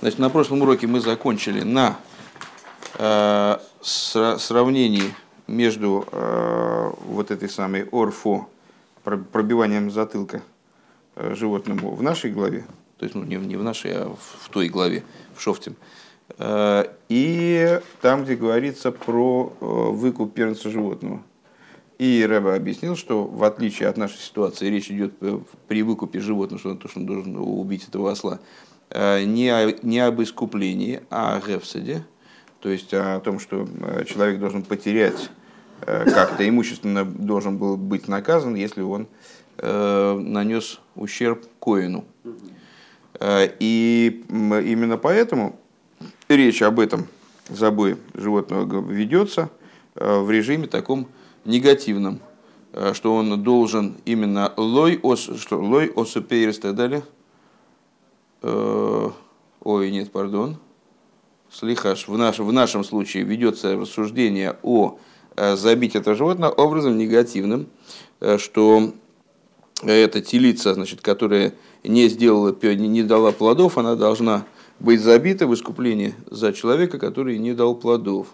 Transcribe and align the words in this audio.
Значит, 0.00 0.20
на 0.20 0.30
прошлом 0.30 0.62
уроке 0.62 0.86
мы 0.86 1.00
закончили 1.00 1.62
на 1.62 1.98
э, 2.98 3.58
сравнении 3.80 5.12
между 5.48 6.06
э, 6.12 6.92
вот 7.06 7.32
этой 7.32 7.48
самой 7.48 7.88
орфо, 7.90 8.48
пробиванием 9.02 9.90
затылка 9.90 10.42
э, 11.16 11.34
животному 11.34 11.96
в 11.96 12.02
нашей 12.02 12.30
главе, 12.30 12.64
то 12.98 13.06
есть 13.06 13.16
ну, 13.16 13.24
не, 13.24 13.36
не 13.36 13.56
в 13.56 13.64
нашей, 13.64 13.92
а 13.92 14.08
в, 14.10 14.44
в 14.44 14.48
той 14.50 14.68
главе, 14.68 15.02
в 15.34 15.40
Шофте, 15.40 15.72
э, 16.38 16.84
и 17.08 17.80
там, 18.00 18.22
где 18.22 18.36
говорится 18.36 18.92
про 18.92 19.52
э, 19.60 19.64
выкуп 19.64 20.32
первенца 20.32 20.70
животного. 20.70 21.22
И 21.98 22.24
Рэба 22.24 22.54
объяснил, 22.54 22.94
что 22.94 23.24
в 23.24 23.42
отличие 23.42 23.88
от 23.88 23.96
нашей 23.96 24.18
ситуации, 24.18 24.68
речь 24.68 24.92
идет 24.92 25.14
э, 25.22 25.40
при 25.66 25.82
выкупе 25.82 26.20
животного, 26.20 26.60
что, 26.60 26.76
то, 26.76 26.86
что 26.86 27.00
он 27.00 27.06
должен 27.06 27.36
убить 27.36 27.88
этого 27.88 28.12
осла, 28.12 28.38
не, 28.92 29.48
о, 29.50 29.76
не 29.82 29.98
об 30.00 30.22
искуплении, 30.22 31.00
а 31.10 31.36
о 31.36 31.40
гефсаде, 31.46 32.04
то 32.60 32.68
есть 32.68 32.92
о 32.94 33.20
том, 33.20 33.38
что 33.38 33.68
э, 33.80 34.04
человек 34.04 34.40
должен 34.40 34.62
потерять 34.62 35.30
как-то 35.80 36.48
имущественно 36.48 37.04
должен 37.04 37.56
был 37.56 37.76
быть 37.76 38.08
наказан, 38.08 38.56
если 38.56 38.82
он 38.82 39.06
нанес 39.62 40.80
ущерб 40.96 41.46
коину. 41.60 42.04
И 43.22 44.24
именно 44.28 44.96
поэтому 44.96 45.60
речь 46.28 46.62
об 46.62 46.80
этом 46.80 47.06
забое 47.48 47.96
животного 48.12 48.90
ведется 48.90 49.50
в 49.94 50.28
режиме 50.28 50.66
таком 50.66 51.06
негативном, 51.48 52.20
э, 52.72 52.92
что 52.94 53.14
он 53.14 53.42
должен 53.42 53.96
именно 54.04 54.52
лой 54.56 55.00
ос, 55.02 55.30
что 55.38 55.58
лой 55.60 55.90
осупейрс 55.94 56.58
и 56.58 56.60
так 56.60 56.74
далее. 56.74 57.02
Э, 58.42 59.10
ой, 59.60 59.90
нет, 59.90 60.10
пардон. 60.12 60.58
Слихаш, 61.50 62.08
в, 62.08 62.16
наш, 62.16 62.38
в 62.38 62.52
нашем 62.52 62.84
случае 62.84 63.24
ведется 63.24 63.76
рассуждение 63.76 64.58
о 64.62 64.98
э, 65.36 65.56
забить 65.56 65.96
этого 65.96 66.14
животного 66.14 66.52
образом 66.52 66.98
негативным, 66.98 67.68
что 68.36 68.92
эта 69.82 70.20
телица, 70.20 70.74
значит, 70.74 71.00
которая 71.00 71.54
не 71.84 72.08
сделала, 72.08 72.54
не 72.62 73.02
дала 73.02 73.32
плодов, 73.32 73.78
она 73.78 73.94
должна 73.94 74.44
быть 74.80 75.00
забита 75.00 75.46
в 75.46 75.54
искуплении 75.54 76.14
за 76.30 76.52
человека, 76.52 76.98
который 76.98 77.38
не 77.38 77.54
дал 77.54 77.74
плодов. 77.74 78.28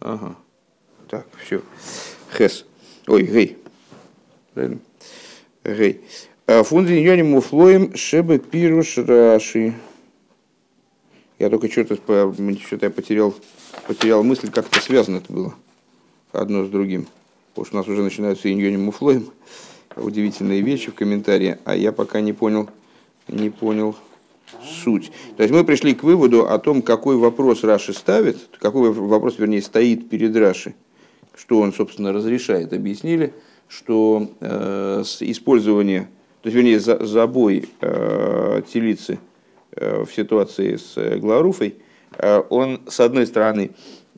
Ага. 0.00 0.36
Так, 1.08 1.26
все. 1.44 1.62
Хес. 2.36 2.64
Ой, 3.06 3.22
гей. 3.24 3.58
Правильно? 4.54 4.80
Гей. 5.64 6.00
А 6.46 6.62
Фунди 6.64 6.92
ньони 6.92 7.22
муфлоем 7.22 7.94
шебе 7.96 8.38
пируш 8.38 8.98
раши. 8.98 9.74
Я 11.38 11.50
только 11.50 11.70
что-то 11.70 11.96
что-то 11.96 12.86
я 12.86 12.90
потерял, 12.90 13.34
потерял 13.86 14.22
мысль, 14.24 14.50
как 14.50 14.66
это 14.66 14.80
связано 14.80 15.18
это 15.18 15.32
было 15.32 15.54
одно 16.32 16.64
с 16.64 16.68
другим. 16.68 17.06
Потому 17.54 17.66
что 17.66 17.76
у 17.76 17.78
нас 17.78 17.88
уже 17.88 18.02
начинаются 18.02 18.50
иньони 18.50 18.76
муфлоем. 18.76 19.30
Удивительные 19.94 20.62
вещи 20.62 20.90
в 20.90 20.94
комментарии, 20.94 21.58
а 21.64 21.76
я 21.76 21.92
пока 21.92 22.20
не 22.20 22.32
понял, 22.32 22.68
не 23.28 23.50
понял, 23.50 23.94
суть. 24.64 25.12
То 25.36 25.42
есть 25.42 25.54
мы 25.54 25.64
пришли 25.64 25.94
к 25.94 26.02
выводу 26.02 26.48
о 26.48 26.58
том, 26.58 26.82
какой 26.82 27.16
вопрос 27.16 27.62
Раши 27.62 27.92
ставит, 27.92 28.38
какой 28.58 28.90
вопрос, 28.92 29.38
вернее, 29.38 29.62
стоит 29.62 30.08
перед 30.08 30.34
Раши, 30.34 30.74
что 31.34 31.60
он, 31.60 31.72
собственно, 31.72 32.12
разрешает. 32.12 32.72
Объяснили, 32.72 33.34
что 33.72 34.30
э, 34.40 35.02
использование, 35.20 36.08
то 36.42 36.48
есть, 36.48 36.56
вернее, 36.56 36.78
за, 36.78 37.04
забой 37.04 37.68
э, 37.80 38.62
телицы 38.72 39.18
э, 39.72 40.04
в 40.04 40.12
ситуации 40.12 40.76
с 40.76 40.96
э, 40.96 41.16
Гларуфой, 41.18 41.76
э, 42.18 42.42
он, 42.50 42.80
с 42.88 43.00
одной 43.00 43.26
стороны, 43.26 43.70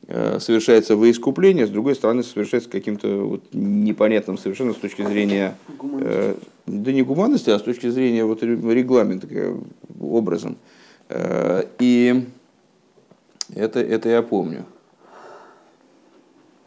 Э, 0.07 0.39
совершается 0.39 0.95
во 0.95 1.09
искупление, 1.09 1.65
с 1.65 1.71
другой 1.71 1.95
стороны 1.95 2.21
совершается 2.21 2.69
каким-то 2.69 3.07
вот 3.25 3.43
непонятным 3.53 4.37
совершенно 4.37 4.73
с 4.73 4.75
точки 4.75 5.01
зрения, 5.01 5.57
э, 5.81 6.35
да 6.67 6.91
не 6.91 7.01
гуманности, 7.01 7.49
а 7.49 7.57
с 7.57 7.63
точки 7.63 7.89
зрения 7.89 8.23
вот 8.23 8.43
регламента, 8.43 9.27
образом. 9.99 10.57
Э, 11.09 11.63
и 11.79 12.23
это, 13.55 13.79
это 13.79 14.09
я 14.09 14.21
помню. 14.21 14.65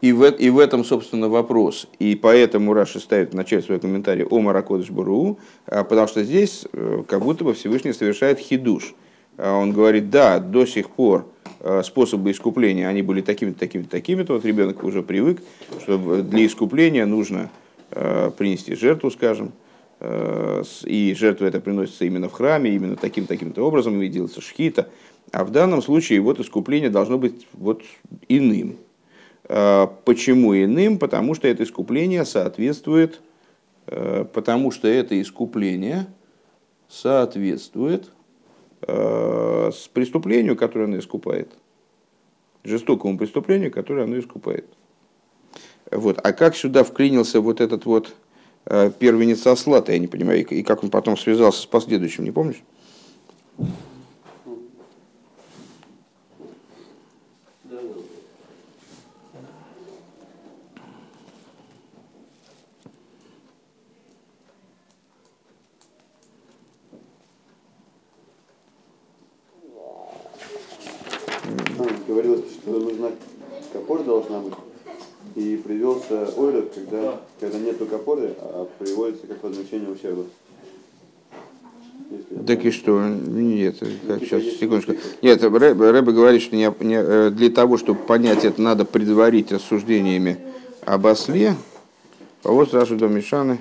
И 0.01 0.13
в, 0.13 0.23
и 0.29 0.49
в 0.49 0.59
этом, 0.59 0.85
собственно, 0.85 1.27
вопрос. 1.27 1.87
И 1.99 2.15
поэтому 2.15 2.73
Раши 2.73 2.99
ставит 2.99 3.33
в 3.33 3.35
начале 3.35 3.61
своего 3.61 3.81
комментария 3.81 4.25
о 4.25 4.39
Маракодыш 4.39 4.89
Бару, 4.91 5.39
а, 5.65 5.83
потому 5.83 6.07
что 6.07 6.23
здесь 6.23 6.65
э, 6.71 7.03
как 7.07 7.21
будто 7.21 7.43
бы 7.43 7.53
Всевышний 7.53 7.91
совершает 7.91 8.39
хидуш. 8.39 8.93
А 9.37 9.57
он 9.57 9.73
говорит, 9.73 10.09
да, 10.09 10.39
до 10.39 10.65
сих 10.65 10.89
пор 10.89 11.25
Э, 11.61 11.81
способы 11.83 12.31
искупления, 12.31 12.87
они 12.87 13.01
были 13.01 13.19
такими-то, 13.19 13.59
такими-то, 13.59 13.89
такими-то. 13.89 14.33
Вот 14.33 14.45
ребенок 14.45 14.81
уже 14.83 15.03
привык, 15.03 15.41
что 15.81 16.21
для 16.21 16.45
искупления 16.45 17.05
нужно 17.05 17.49
э, 17.91 18.31
принести 18.37 18.75
жертву, 18.75 19.11
скажем, 19.11 19.51
и 20.85 21.13
жертва 21.19 21.47
это 21.47 21.59
приносится 21.59 22.05
именно 22.05 22.29
в 22.29 22.31
храме, 22.31 22.73
именно 22.73 22.95
таким 22.95 23.25
таким-то 23.25 23.67
образом, 23.67 24.01
и 24.01 24.07
делается 24.07 24.39
шхита. 24.39 24.87
А 25.33 25.43
в 25.43 25.51
данном 25.51 25.81
случае 25.81 26.21
вот 26.21 26.39
искупление 26.39 26.89
должно 26.89 27.17
быть 27.17 27.47
вот 27.51 27.83
иным. 28.29 28.77
Почему 29.49 30.55
иным? 30.55 30.99
Потому 30.99 31.33
что 31.33 31.47
это 31.47 31.63
искупление 31.63 32.23
соответствует, 32.23 33.19
потому 33.85 34.69
что 34.69 34.87
это 34.87 35.19
искупление 35.19 36.05
соответствует 36.87 38.11
Э, 38.81 39.71
с 39.73 39.87
преступлению, 39.87 40.55
которое 40.55 40.85
оно 40.85 40.97
искупает. 40.99 41.51
Жестокому 42.63 43.17
преступлению, 43.17 43.71
которое 43.71 44.05
оно 44.05 44.17
искупает. 44.17 44.65
Вот. 45.91 46.19
А 46.23 46.31
как 46.31 46.55
сюда 46.55 46.83
вклинился 46.83 47.41
вот 47.41 47.59
этот 47.59 47.85
вот 47.85 48.15
э, 48.65 48.91
первенец 48.97 49.45
осла 49.45 49.83
я 49.87 49.99
не 49.99 50.07
понимаю, 50.07 50.45
и 50.45 50.63
как 50.63 50.83
он 50.83 50.89
потом 50.89 51.17
связался 51.17 51.61
с 51.61 51.65
последующим, 51.65 52.23
не 52.23 52.31
помнишь? 52.31 52.63
Привелся 75.69 76.29
ойлер, 76.35 76.65
когда, 76.73 77.21
когда 77.39 77.59
нет 77.59 77.77
только 77.77 77.97
опоры, 77.97 78.33
а 78.39 78.67
приводится 78.79 79.27
как 79.27 79.43
возмещение 79.43 79.89
ущерба. 79.89 80.25
Так 82.47 82.65
и 82.65 82.71
что? 82.71 82.99
Нет, 83.07 83.77
как, 84.07 84.19
сейчас, 84.21 84.41
ну, 84.41 84.49
типа, 84.49 84.57
секундочку. 84.59 84.93
Нет, 85.21 85.43
Рэбе, 85.43 85.91
Рэбе 85.91 86.11
говорит, 86.11 86.41
что 86.41 86.55
не, 86.55 86.73
не, 86.79 86.95
э, 86.99 87.29
для 87.29 87.51
того, 87.51 87.77
чтобы 87.77 87.99
понять 87.99 88.45
это, 88.45 88.59
надо 88.59 88.83
предварить 88.83 89.51
рассуждениями 89.51 90.39
об 90.85 91.05
осле. 91.05 91.53
А 92.43 92.51
вот 92.51 92.71
сразу 92.71 92.95
до 92.95 93.07
Мишаны. 93.07 93.59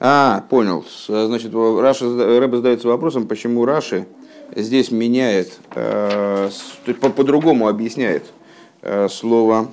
А, 0.00 0.44
понял. 0.48 0.84
Значит, 1.06 1.52
Раша, 1.54 2.38
Рэбе 2.38 2.58
задается 2.58 2.88
вопросом, 2.88 3.26
почему 3.26 3.64
Раши 3.64 4.06
здесь 4.54 4.90
меняет, 4.90 5.58
э, 5.74 6.50
по-другому 6.94 7.64
по 7.64 7.70
объясняет 7.70 8.24
э, 8.82 9.08
слово, 9.08 9.68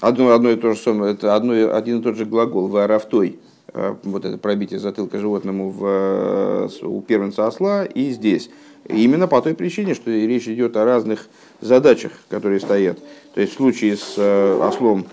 одно, 0.00 0.32
одно 0.32 0.50
и 0.50 0.56
то 0.56 0.72
же 0.72 0.78
самое, 0.78 1.14
это 1.14 1.34
одно, 1.34 1.74
один 1.74 2.00
и 2.00 2.02
тот 2.02 2.16
же 2.16 2.26
глагол, 2.26 2.68
варафтой, 2.68 3.38
э, 3.72 3.94
вот 4.02 4.26
это 4.26 4.36
пробитие 4.36 4.78
затылка 4.80 5.18
животному 5.18 5.70
в, 5.70 5.84
э, 5.86 6.68
у 6.82 7.00
первенца 7.00 7.46
осла 7.46 7.86
и 7.86 8.10
здесь. 8.10 8.50
Именно 8.88 9.26
по 9.26 9.40
той 9.40 9.54
причине, 9.54 9.94
что 9.94 10.10
речь 10.10 10.46
идет 10.46 10.76
о 10.76 10.84
разных 10.84 11.26
задачах, 11.60 12.12
которые 12.28 12.60
стоят. 12.60 12.98
То 13.34 13.40
есть 13.40 13.54
в 13.54 13.56
случае 13.56 13.96
с 13.96 14.14
э, 14.16 14.60
ослом 14.62 15.06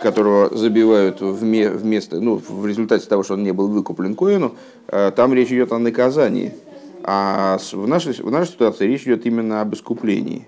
которого 0.00 0.56
забивают 0.56 1.20
вместо, 1.20 2.20
ну, 2.20 2.36
в 2.36 2.66
результате 2.66 3.06
того, 3.06 3.22
что 3.22 3.34
он 3.34 3.42
не 3.42 3.52
был 3.52 3.68
выкуплен 3.68 4.14
Коину, 4.14 4.54
э, 4.88 5.12
там 5.14 5.34
речь 5.34 5.50
идет 5.50 5.72
о 5.72 5.78
наказании. 5.78 6.54
А 7.02 7.58
в 7.72 7.86
нашей, 7.86 8.12
в 8.12 8.30
нашей 8.30 8.52
ситуации 8.52 8.86
речь 8.86 9.04
идет 9.04 9.24
именно 9.26 9.60
об 9.60 9.74
искуплении. 9.74 10.46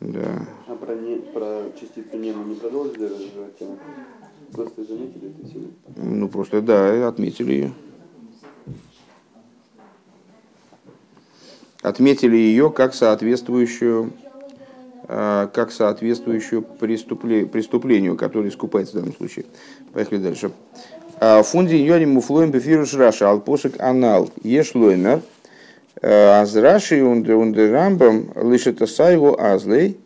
Да. 0.00 0.46
А 0.66 0.74
про, 0.74 0.94
не, 0.94 1.16
про 1.16 1.62
частицу 1.80 2.18
не 2.18 2.32
мы 2.32 2.44
не 2.44 2.54
продолжили 2.56 3.04
развивать 3.04 3.58
тему? 3.58 3.78
Просто 4.52 4.84
заметили 4.84 5.30
это 5.30 5.48
сегодня? 5.48 5.70
Ну, 5.96 6.28
просто, 6.28 6.60
да, 6.60 7.08
отметили 7.08 7.52
ее. 7.52 7.72
отметили 11.82 12.36
ее 12.36 12.70
как 12.70 12.94
соответствующую, 12.94 14.12
как 15.06 15.72
соответствующую 15.72 16.62
преступлению, 16.62 18.16
которое 18.16 18.48
искупается 18.48 18.94
в 18.94 19.00
данном 19.00 19.14
случае. 19.14 19.44
Поехали 19.92 20.18
дальше. 20.18 20.50
Фунди 21.44 21.74
йони 21.74 22.06
муфлоем 22.06 22.50
бефируш 22.50 22.94
раша, 22.94 23.30
алпосок 23.30 23.74
анал, 23.78 24.30
еш 24.42 24.74
лоймер, 24.74 25.20
аз 26.02 26.56
раши 26.56 27.02
унде 27.02 27.70
рамбам 27.70 28.32
лишета 28.42 28.86
сайгу 28.86 29.36
азлей, 29.38 29.98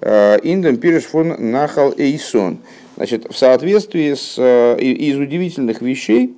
индем 0.00 0.76
пириш 0.78 1.04
фон 1.04 1.34
нахал 1.38 1.92
эйсон. 1.96 2.58
Значит, 2.96 3.26
в 3.30 3.36
соответствии 3.36 4.14
с 4.14 4.38
из 4.78 5.16
удивительных 5.18 5.82
вещей, 5.82 6.36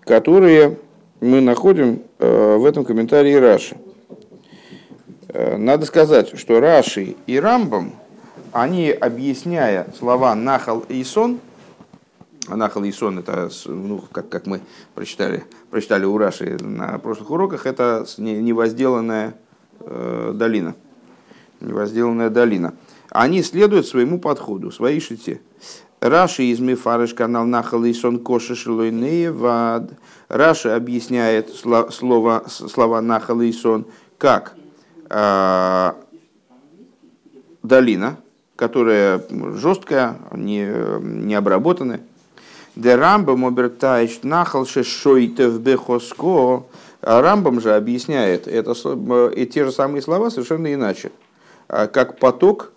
которые 0.00 0.76
мы 1.20 1.40
находим 1.40 2.02
в 2.18 2.64
этом 2.66 2.84
комментарии 2.84 3.34
Раши. 3.34 3.76
Надо 5.34 5.84
сказать, 5.84 6.38
что 6.38 6.60
Раши 6.60 7.16
и 7.26 7.40
Рамбам, 7.40 7.92
они, 8.52 8.90
объясняя 8.90 9.88
слова 9.98 10.34
«нахал» 10.34 10.84
и 10.88 11.02
«сон», 11.02 11.40
Нахал 12.48 12.84
и 12.84 12.92
сон 12.92 13.18
это, 13.18 13.50
ну, 13.66 14.04
как, 14.12 14.28
как 14.28 14.46
мы 14.46 14.60
прочитали, 14.94 15.44
прочитали 15.70 16.04
у 16.04 16.16
Раши 16.18 16.58
на 16.60 16.98
прошлых 16.98 17.30
уроках, 17.30 17.66
это 17.66 18.06
невозделанная 18.18 19.34
э, 19.80 20.32
долина. 20.34 20.74
Невозделанная 21.60 22.30
долина. 22.30 22.74
Они 23.10 23.42
следуют 23.42 23.86
своему 23.86 24.18
подходу, 24.18 24.70
своей 24.70 25.00
шите. 25.00 25.40
Раши 26.00 26.44
из 26.44 26.60
Мифарыш 26.60 27.14
канал 27.14 27.46
Нахал 27.46 27.84
и 27.84 27.94
сон 27.94 28.18
коши 28.18 28.54
вад. 29.30 29.90
Раши 30.28 30.68
объясняет 30.68 31.50
слово, 31.50 32.44
слова 32.48 33.00
Нахал 33.00 33.40
и 33.40 33.52
сон 33.52 33.86
как 34.18 34.54
э, 34.56 34.63
долина, 37.62 38.16
которая 38.56 39.22
жесткая, 39.54 40.16
не, 40.32 40.66
не 41.00 41.34
обработанная 41.34 42.00
Де 42.76 42.96
Рамбам 42.96 43.46
обертаешь 43.46 44.20
нахал 44.22 44.66
шойтев 44.66 45.60
бехоско. 45.60 46.64
А 47.02 47.20
Рамбам 47.20 47.60
же 47.60 47.74
объясняет 47.74 48.48
это, 48.48 48.72
и 49.36 49.46
те 49.46 49.64
же 49.64 49.72
самые 49.72 50.00
слова 50.00 50.30
совершенно 50.30 50.72
иначе. 50.72 51.12
А 51.68 51.86
как 51.86 52.18
поток, 52.18 52.72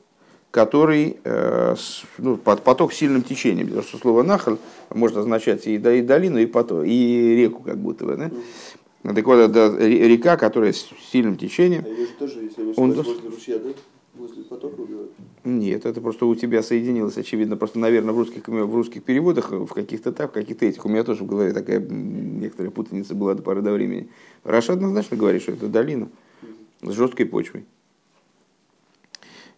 который, 0.51 1.17
э, 1.23 1.75
ну, 2.17 2.35
поток 2.35 2.91
с 2.91 2.97
сильным 2.97 3.23
течением. 3.23 3.67
Потому 3.67 3.87
что 3.87 3.97
слово 3.97 4.23
нахал 4.23 4.59
может 4.93 5.17
означать 5.17 5.65
и, 5.65 5.75
и 5.75 6.01
долину, 6.01 6.39
и, 6.39 6.45
поток, 6.45 6.85
и 6.85 7.35
реку, 7.37 7.63
как 7.63 7.77
будто 7.77 8.05
бы. 8.05 8.15
Да? 8.17 8.29
Так 9.03 9.25
вот, 9.25 9.35
это 9.35 9.77
река, 9.77 10.37
которая 10.37 10.73
с 10.73 10.87
сильным 11.11 11.37
течением. 11.37 11.85
А 11.85 12.19
тоже, 12.19 12.43
если 12.43 12.73
он... 12.75 12.93
возле 12.93 13.29
ручья, 13.29 13.59
да? 13.59 13.69
Возле 14.15 14.43
потока 14.43 14.81
убивают? 14.81 15.11
Нет, 15.43 15.85
это 15.85 16.01
просто 16.01 16.25
у 16.25 16.35
тебя 16.35 16.63
соединилось, 16.63 17.17
очевидно, 17.17 17.55
просто, 17.55 17.79
наверное, 17.79 18.13
в 18.13 18.17
русских, 18.17 18.47
в 18.47 18.75
русских 18.75 19.03
переводах, 19.03 19.51
в 19.51 19.67
каких-то 19.67 20.11
так, 20.11 20.31
в 20.31 20.33
каких-то 20.33 20.65
этих. 20.65 20.83
У 20.85 20.89
меня 20.89 21.03
тоже 21.03 21.23
в 21.23 21.27
голове 21.27 21.53
такая 21.53 21.79
некоторая 21.79 22.71
путаница 22.71 23.13
была 23.13 23.35
до 23.35 23.43
поры 23.43 23.61
до 23.61 23.71
времени. 23.71 24.09
Раша 24.43 24.73
однозначно 24.73 25.17
говорит, 25.17 25.43
что 25.43 25.51
это 25.51 25.67
долина 25.67 26.09
с 26.81 26.91
жесткой 26.91 27.27
почвой. 27.27 27.65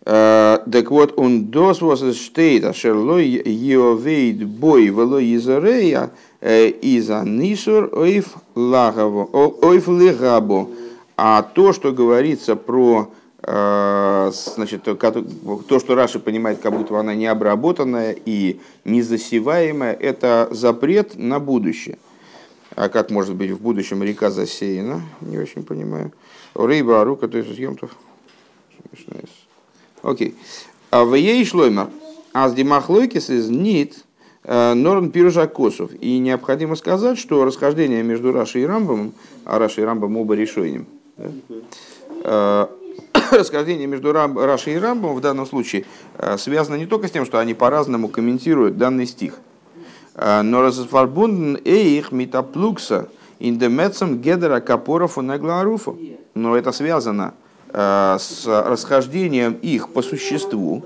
Э, 0.06 0.59
так 0.71 0.91
вот, 0.91 1.13
он 1.18 1.45
дос 1.45 1.81
was 1.81 2.01
steht, 2.12 2.65
а 2.65 2.74
шерлой 2.74 3.27
йовейд 3.27 4.45
бой 4.45 4.88
вело 4.88 5.19
изарея 5.19 6.06
э, 6.06 6.09
иза 6.41 7.24
нисур 7.25 7.89
ойф 7.94 8.38
легабо. 8.56 10.69
А 11.18 11.41
то, 11.41 11.74
что 11.74 11.91
говорится 11.91 12.56
про 12.56 13.09
Э, 13.41 14.31
значит, 14.56 14.83
то, 14.83 15.80
что 15.80 15.95
Раши 15.95 16.19
понимает, 16.19 16.59
как 16.59 16.77
будто 16.77 17.00
она 17.00 17.15
не 17.15 17.25
обработанная 17.25 18.15
и 18.25 18.59
не 18.83 19.01
засеваемая, 19.01 19.94
это 19.94 20.50
запрет 20.51 21.15
на 21.15 21.39
будущее. 21.39 21.97
А 22.75 22.89
как 22.89 23.09
может 23.09 23.36
быть 23.36 23.51
в 23.51 23.62
будущем 23.62 24.03
река 24.03 24.30
засеяна? 24.30 25.01
Не 25.21 25.39
очень 25.39 25.63
понимаю. 25.63 26.12
Рыба, 26.53 27.03
рука, 27.03 27.27
то 27.27 27.38
есть 27.38 27.56
съемтов. 27.56 27.95
Окей. 30.03 30.36
А 30.91 31.03
в 31.03 31.15
ей 31.15 31.44
шлоймер. 31.45 31.88
А 32.33 32.50
с 32.50 32.53
димахлойкис 32.53 33.30
из 33.30 33.50
нит 33.50 34.06
э, 34.50 34.74
норн 34.74 35.12
пирожакосов. 35.12 35.92
И 36.01 36.18
необходимо 36.18 36.75
сказать, 36.75 37.19
что 37.19 37.46
расхождение 37.46 38.01
между 38.01 38.31
Рашей 38.31 38.63
и 38.63 38.66
Рамбом, 38.66 39.13
а 39.46 39.60
Рашей 39.60 39.84
и 39.84 39.86
Рамбом 39.86 40.18
оба 40.18 40.34
решением? 40.34 40.88
Э, 42.24 42.68
расхождение 43.31 43.86
между 43.86 44.12
Рашей 44.12 44.74
и 44.74 44.80
Рамбом 44.80 45.16
в 45.16 45.22
данном 45.22 45.46
случае 45.46 45.86
э, 46.18 46.38
связано 46.40 46.75
не 46.75 46.88
только 46.88 47.07
с 47.07 47.12
тем, 47.12 47.25
что 47.25 47.38
они 47.38 47.54
по-разному 47.54 48.10
комментируют 48.10 48.78
данный 48.78 49.06
стих, 49.06 49.36
но 50.16 50.62
разфарбунден 50.62 51.62
эйх 51.63 52.12
митаплукса 52.12 53.07
индемецем 53.40 54.18
гедера 54.19 54.60
капоров 54.60 55.18
и 55.18 55.22
нагларуфу. 55.22 55.98
Но 56.34 56.57
это 56.57 56.74
связано 56.74 57.36
с 57.72 58.44
расхождением 58.46 59.54
их 59.54 59.90
по 59.90 60.01
существу 60.01 60.84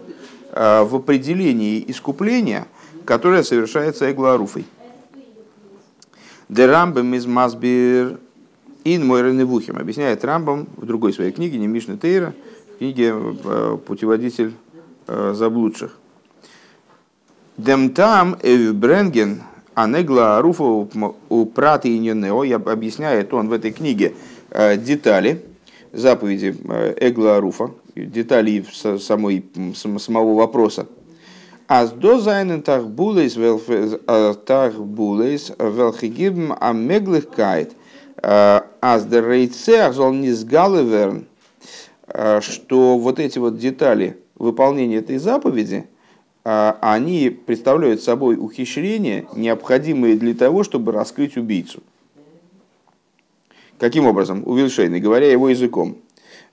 в 0.52 0.96
определении 0.96 1.84
искупления, 1.88 2.68
которое 3.06 3.44
совершается 3.44 4.12
Эгларуфой. 4.12 4.66
Дерамбем 6.50 7.14
из 7.14 7.26
Масбир 7.26 8.20
Ин 8.84 9.08
мой 9.08 9.22
Реневухим 9.22 9.78
объясняет 9.78 10.26
Рамбам 10.26 10.68
в 10.76 10.86
другой 10.86 11.14
своей 11.14 11.32
книге, 11.32 11.58
не 11.58 11.68
Мишна 11.68 11.96
Тейра, 11.96 12.34
книге 12.78 13.14
э, 13.16 13.78
«Путеводитель 13.86 14.54
э, 15.08 15.34
заблудших». 15.34 15.98
Дем 17.56 17.92
там 17.92 18.36
Бренген 18.42 19.44
Анегла 19.74 20.42
Руфа 20.42 20.64
у 21.30 21.46
Праты 21.46 21.96
и 21.96 22.00
Ненео, 22.00 22.44
объясняет 22.56 23.34
он 23.34 23.48
в 23.48 23.54
этой 23.54 23.72
книге 23.72 24.16
э, 24.50 24.76
детали, 24.76 25.46
заповеди 25.94 26.56
Эгла 27.00 27.40
Руфа, 27.40 27.72
детали 27.96 28.66
самой, 29.00 29.46
самого 29.76 30.36
вопроса. 30.36 30.88
Аз 31.68 31.94
до 31.94 32.20
зайнен 32.20 32.62
тахбулейс 32.62 33.38
тахбулейс 34.46 35.52
велхигибм 35.60 36.54
амеглихкайт– 36.60 37.76
Аздерейцех 38.24 39.94
Золнизгалеверн, 39.94 41.26
что 42.40 42.98
вот 42.98 43.20
эти 43.20 43.38
вот 43.38 43.58
детали 43.58 44.18
выполнения 44.36 44.98
этой 44.98 45.18
заповеди, 45.18 45.88
а, 46.46 46.78
они 46.82 47.30
представляют 47.30 48.02
собой 48.02 48.38
ухищрения, 48.38 49.26
необходимые 49.36 50.18
для 50.18 50.34
того, 50.34 50.64
чтобы 50.64 50.92
раскрыть 50.92 51.38
убийцу. 51.38 51.82
Каким 53.78 54.06
образом? 54.06 54.44
У 54.46 54.56
Вильшейна, 54.56 55.00
говоря 55.00 55.32
его 55.32 55.50
языком. 55.50 55.98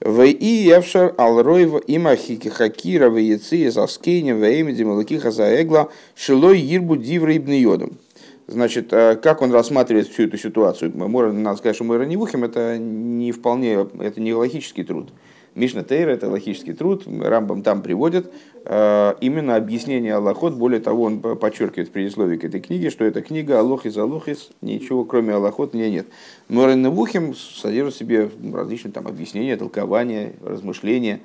В 0.01 0.25
и 0.25 0.47
евшар 0.47 1.15
алройва 1.19 1.79
имахики 1.87 2.49
хакира 2.49 3.11
в 3.11 3.19
яци 3.19 3.69
заскейнем 3.69 4.41
в 4.41 4.45
эмиди 4.45 4.83
малакиха 4.83 5.31
заэгла 5.31 5.91
шилой 6.17 6.59
ирбу 6.59 6.97
дивра 6.97 7.37
ибн 7.37 7.99
Значит, 8.47 8.93
э, 8.95 9.17
как 9.17 9.43
он 9.43 9.53
рассматривает 9.53 10.09
всю 10.09 10.25
эту 10.25 10.39
ситуацию? 10.39 10.91
Надо 10.97 11.59
сказать, 11.59 11.77
что 11.77 11.85
Мойра 11.85 12.05
Невухим 12.05 12.45
это 12.45 12.79
не 12.79 13.31
вполне, 13.31 13.87
это 14.01 14.21
не 14.21 14.33
логический 14.33 14.85
труд. 14.85 15.11
Мишна 15.55 15.83
Тейра 15.83 16.11
это 16.11 16.29
логический 16.29 16.73
труд, 16.73 17.05
Рамбам 17.07 17.63
там 17.63 17.83
приводит 17.83 18.33
э, 18.65 19.15
именно 19.21 19.57
объяснение 19.57 20.15
Аллахот. 20.15 20.55
Более 20.55 20.81
того, 20.81 21.05
он 21.05 21.21
подчеркивает 21.21 21.89
в 21.89 21.93
предисловии 21.93 22.37
к 22.37 22.45
этой 22.45 22.61
книге, 22.61 22.91
что 22.91 23.05
эта 23.05 23.23
книга 23.23 23.59
Аллохис 23.61 23.97
Аллохис, 23.97 24.51
ничего 24.61 25.05
кроме 25.05 25.35
Аллахот 25.35 25.75
мне 25.75 25.91
нет. 25.91 26.07
Мойра 26.49 26.75
Невухим 26.75 27.35
содержит 27.35 27.95
в 27.95 27.99
себе 27.99 28.31
различные 28.53 28.93
там 28.93 29.07
объяснения, 29.07 29.57
толкования, 29.57 30.35
размышления. 30.43 31.21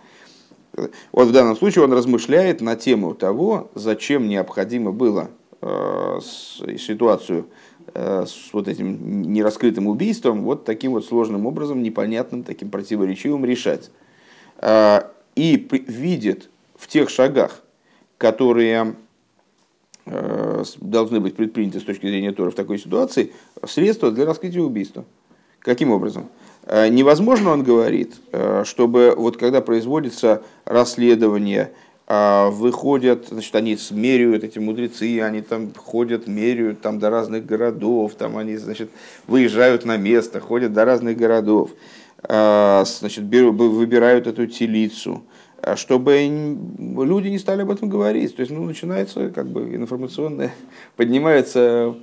Вот 1.12 1.30
в 1.30 1.32
данном 1.32 1.56
случае 1.56 1.86
он 1.86 1.94
размышляет 1.94 2.62
на 2.62 2.76
тему 2.76 3.14
того, 3.14 3.72
зачем 3.76 4.28
необходимо 4.28 4.92
было 4.92 5.30
Э, 5.68 6.20
ситуацию 6.78 7.48
э, 7.96 8.26
с 8.28 8.54
вот 8.54 8.68
этим 8.68 9.32
нераскрытым 9.32 9.88
убийством 9.88 10.44
вот 10.44 10.64
таким 10.64 10.92
вот 10.92 11.06
сложным 11.06 11.48
образом, 11.48 11.82
непонятным, 11.82 12.44
таким 12.44 12.70
противоречивым 12.70 13.44
решать. 13.46 13.90
Э, 14.66 15.02
и 15.36 15.58
видит 15.88 16.50
в 16.76 16.88
тех 16.88 17.10
шагах, 17.10 17.62
которые 18.18 18.96
должны 20.06 21.20
быть 21.20 21.36
предприняты 21.36 21.82
с 21.82 21.84
точки 21.84 22.08
зрения 22.08 22.32
Тора 22.32 22.52
в 22.52 22.56
такой 22.56 22.80
ситуации, 22.80 23.34
средства 23.68 24.12
для 24.12 24.26
раскрытия 24.26 24.62
убийства. 24.62 25.04
Каким 25.60 25.92
образом? 25.92 26.30
Невозможно, 26.66 27.52
он 27.52 27.64
говорит, 27.64 28.16
чтобы 28.64 29.14
вот 29.18 29.36
когда 29.36 29.60
производится 29.60 30.42
расследование, 30.64 31.74
выходят, 32.08 33.28
значит, 33.30 33.56
они 33.56 33.78
меряют, 33.92 34.46
эти 34.46 34.58
мудрецы, 34.60 35.20
они 35.20 35.42
там 35.42 35.74
ходят, 35.76 36.28
меряют 36.28 36.80
там 36.80 36.98
до 37.00 37.10
разных 37.10 37.46
городов, 37.46 38.14
там 38.16 38.38
они, 38.38 38.56
значит, 38.56 38.90
выезжают 39.28 39.84
на 39.84 39.98
место, 39.98 40.40
ходят 40.40 40.72
до 40.72 40.86
разных 40.86 41.18
городов. 41.18 41.72
Значит, 42.24 43.26
выбирают 43.26 44.28
эту 44.28 44.48
телицу, 44.48 45.24
чтобы 45.76 46.24
люди 46.24 47.30
не 47.30 47.40
стали 47.40 47.64
об 47.64 47.72
этом 47.72 47.90
говорить. 47.90 48.36
То 48.36 48.42
есть 48.42 48.52
ну, 48.52 48.64
начинается 48.64 49.30
как 49.30 49.48
бы 49.48 49.76
информационное, 49.76 50.54
поднимается, 50.96 51.96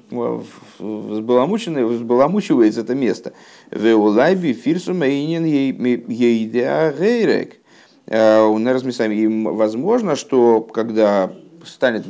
взбаламучивается 0.78 2.81
это 2.81 2.95
место. 2.95 3.33
Веулайби 3.71 4.52
фирсум 4.52 5.02
эйнин 5.02 5.45
ейдеа 5.45 6.92
гейрек. 6.92 7.59
И 8.07 9.47
возможно, 9.47 10.16
что 10.16 10.61
когда 10.61 11.33
станет, 11.64 12.04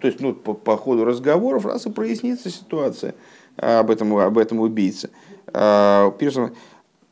то 0.00 0.06
есть 0.06 0.20
ну, 0.20 0.34
по, 0.34 0.54
по 0.54 0.76
ходу 0.76 1.04
разговоров 1.04 1.66
раз 1.66 1.86
и 1.86 1.90
прояснится 1.90 2.50
ситуация 2.50 3.14
об 3.56 3.90
этом, 3.90 4.16
об 4.16 4.38
этом 4.38 4.60
убийце. 4.60 5.10
Пирсом, 5.46 6.54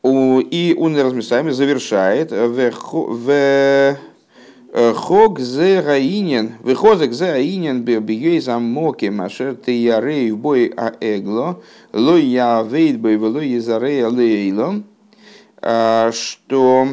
и 0.05 0.75
он 0.77 0.97
размесами 0.97 1.51
завершает 1.51 2.31
в 2.31 2.71
Хог 4.93 5.39
зе 5.39 5.79
раинен, 5.79 6.55
выхозек 6.61 7.13
зе 7.13 7.31
раинен 7.31 7.83
бегей 7.83 8.41
замоки 8.41 9.05
машер 9.05 9.55
ты 9.55 9.71
ярей 9.71 10.31
в 10.31 10.37
бой 10.37 10.73
а 10.75 10.93
эгло, 10.99 11.61
ло 11.93 12.17
я 12.17 12.61
вейд 12.61 12.99
бой 12.99 13.15
вело 13.15 13.39
езарей 13.39 14.05
алейло, 14.05 14.83
что 16.11 16.87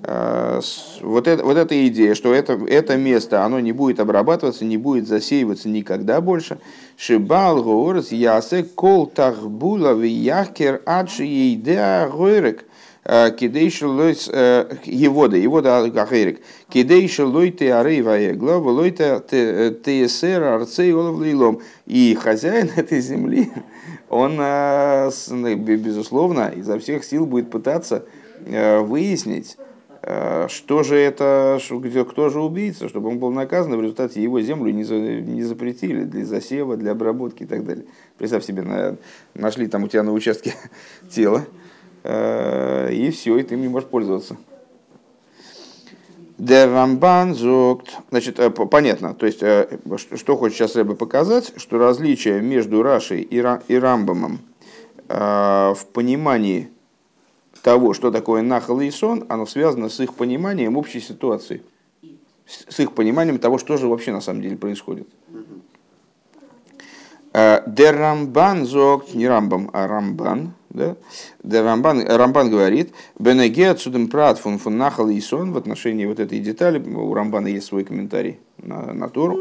вот, 0.00 1.26
это, 1.26 1.44
вот 1.44 1.56
эта 1.56 1.88
идея, 1.88 2.14
что 2.14 2.32
это, 2.32 2.52
это 2.68 2.96
место, 2.96 3.44
оно 3.44 3.58
не 3.58 3.72
будет 3.72 3.98
обрабатываться, 3.98 4.64
не 4.64 4.76
будет 4.76 5.08
засеиваться 5.08 5.68
никогда 5.68 6.20
больше. 6.20 6.58
Шибал 6.96 7.64
горс 7.64 8.12
ясе 8.12 8.62
кол 8.62 9.06
тахбула 9.06 10.00
яхкер 10.00 10.82
адши 10.86 11.24
ейдеа 11.24 12.08
гойрек. 12.08 12.64
Кидейшелойс 13.04 14.28
его 14.84 15.28
да 15.28 15.36
его 15.36 15.62
да 15.62 15.82
ахерик. 15.82 16.42
Кидейшелой 16.68 17.50
те 17.50 17.74
арей 17.74 18.02
ваегла, 18.02 18.58
волой 18.58 18.90
те 18.90 19.20
тесер 19.82 20.42
арцей 20.42 20.92
оловлилом. 20.92 21.60
И 21.86 22.14
хозяин 22.14 22.70
этой 22.76 23.00
земли, 23.00 23.50
он, 24.10 24.36
безусловно, 24.36 26.52
изо 26.54 26.78
всех 26.78 27.02
сил 27.02 27.24
будет 27.24 27.50
пытаться 27.50 28.04
выяснить, 28.46 29.56
Э, 29.58 29.67
что 30.02 30.82
же 30.84 30.96
это, 30.96 31.58
кто 32.08 32.28
же 32.28 32.40
убийца, 32.40 32.88
чтобы 32.88 33.08
он 33.08 33.18
был 33.18 33.32
наказан, 33.32 33.76
в 33.76 33.80
результате 33.80 34.22
его 34.22 34.40
землю 34.40 34.72
не, 34.72 34.84
за, 34.84 34.94
не 34.94 35.42
запретили 35.42 36.04
для 36.04 36.24
засева, 36.24 36.76
для 36.76 36.92
обработки 36.92 37.42
и 37.42 37.46
так 37.46 37.64
далее. 37.64 37.84
Представь 38.16 38.44
себе, 38.44 38.62
на, 38.62 38.96
нашли 39.34 39.66
там 39.66 39.84
у 39.84 39.88
тебя 39.88 40.04
на 40.04 40.12
участке 40.12 40.54
тело, 41.10 41.44
э, 42.04 42.92
и 42.92 43.10
все, 43.10 43.38
и 43.38 43.42
ты 43.42 43.54
им 43.54 43.62
не 43.62 43.68
можешь 43.68 43.88
пользоваться. 43.88 44.36
Der 46.38 46.72
Рамбан 46.72 47.34
зогт. 47.34 47.96
Значит, 48.10 48.38
э, 48.38 48.50
понятно. 48.50 49.14
То 49.14 49.26
есть, 49.26 49.40
что 49.40 50.36
хочет 50.36 50.56
сейчас 50.56 50.76
Рэбе 50.76 50.94
показать, 50.94 51.52
что 51.56 51.78
различие 51.78 52.40
между 52.40 52.82
Рашей 52.84 53.22
и 53.22 53.78
Рамбамом 53.78 54.40
в 55.08 55.86
понимании 55.94 56.68
того, 57.62 57.94
что 57.94 58.10
такое 58.10 58.42
нахал 58.42 58.80
и 58.80 58.90
сон, 58.90 59.24
оно 59.28 59.46
связано 59.46 59.88
с 59.88 60.00
их 60.00 60.14
пониманием 60.14 60.76
общей 60.76 61.00
ситуации, 61.00 61.62
с 62.46 62.80
их 62.80 62.92
пониманием 62.92 63.38
того, 63.38 63.58
что 63.58 63.76
же 63.76 63.88
вообще 63.88 64.12
на 64.12 64.20
самом 64.20 64.42
деле 64.42 64.56
происходит. 64.56 65.08
Э, 67.32 67.62
Дер 67.66 67.96
Рамбан 67.96 68.64
зог, 68.64 69.14
не 69.14 69.28
Рамбам, 69.28 69.70
а 69.72 69.86
Рамбан, 69.86 70.54
да? 70.70 70.96
Дер 71.42 71.64
Рамбан, 71.64 72.06
Рамбан 72.06 72.50
говорит, 72.50 72.92
Бенеге 73.18 73.70
отсюда 73.70 74.04
прат 74.06 74.38
фун 74.38 74.58
фун 74.58 74.78
нахал 74.78 75.08
и 75.08 75.20
сон 75.20 75.52
в 75.52 75.58
отношении 75.58 76.06
вот 76.06 76.20
этой 76.20 76.38
детали, 76.40 76.78
у 76.78 77.12
Рамбана 77.12 77.48
есть 77.48 77.66
свой 77.66 77.84
комментарий 77.84 78.38
на, 78.56 78.92
на 78.92 79.08
Тору. 79.08 79.38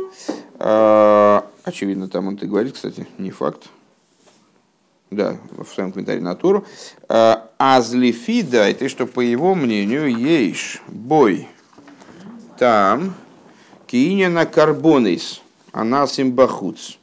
Э, 0.59 1.41
очевидно, 1.63 2.09
там 2.09 2.27
он 2.27 2.35
и 2.35 2.45
говорит, 2.45 2.73
кстати, 2.73 3.07
не 3.17 3.31
факт, 3.31 3.69
да, 5.09 5.37
в 5.57 5.65
своем 5.65 5.91
комментарии 5.91 6.19
на 6.19 6.35
Туру, 6.35 6.65
а, 7.07 7.49
Азлифида, 7.57 8.69
это 8.69 8.89
что, 8.89 9.05
по 9.05 9.21
его 9.21 9.55
мнению, 9.55 10.07
есть 10.07 10.81
бой 10.87 11.47
там, 12.57 13.13
на 13.91 14.45
карбонис, 14.45 15.41
анасим 15.71 16.33
бахуц. 16.33 16.97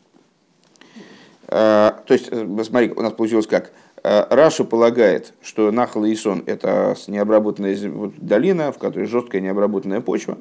А, 1.48 2.02
то 2.06 2.14
есть, 2.14 2.28
э, 2.30 2.64
смотри, 2.64 2.92
у 2.92 3.00
нас 3.00 3.12
получилось 3.12 3.46
как. 3.46 3.72
А, 4.02 4.26
Раша 4.30 4.64
полагает, 4.64 5.32
что 5.42 5.70
Нахал 5.70 6.04
и 6.04 6.14
Сон– 6.14 6.42
это 6.46 6.94
необработанная 7.06 7.76
долина, 8.18 8.72
в 8.72 8.78
которой 8.78 9.06
жесткая 9.06 9.40
необработанная 9.40 10.00
почва. 10.00 10.38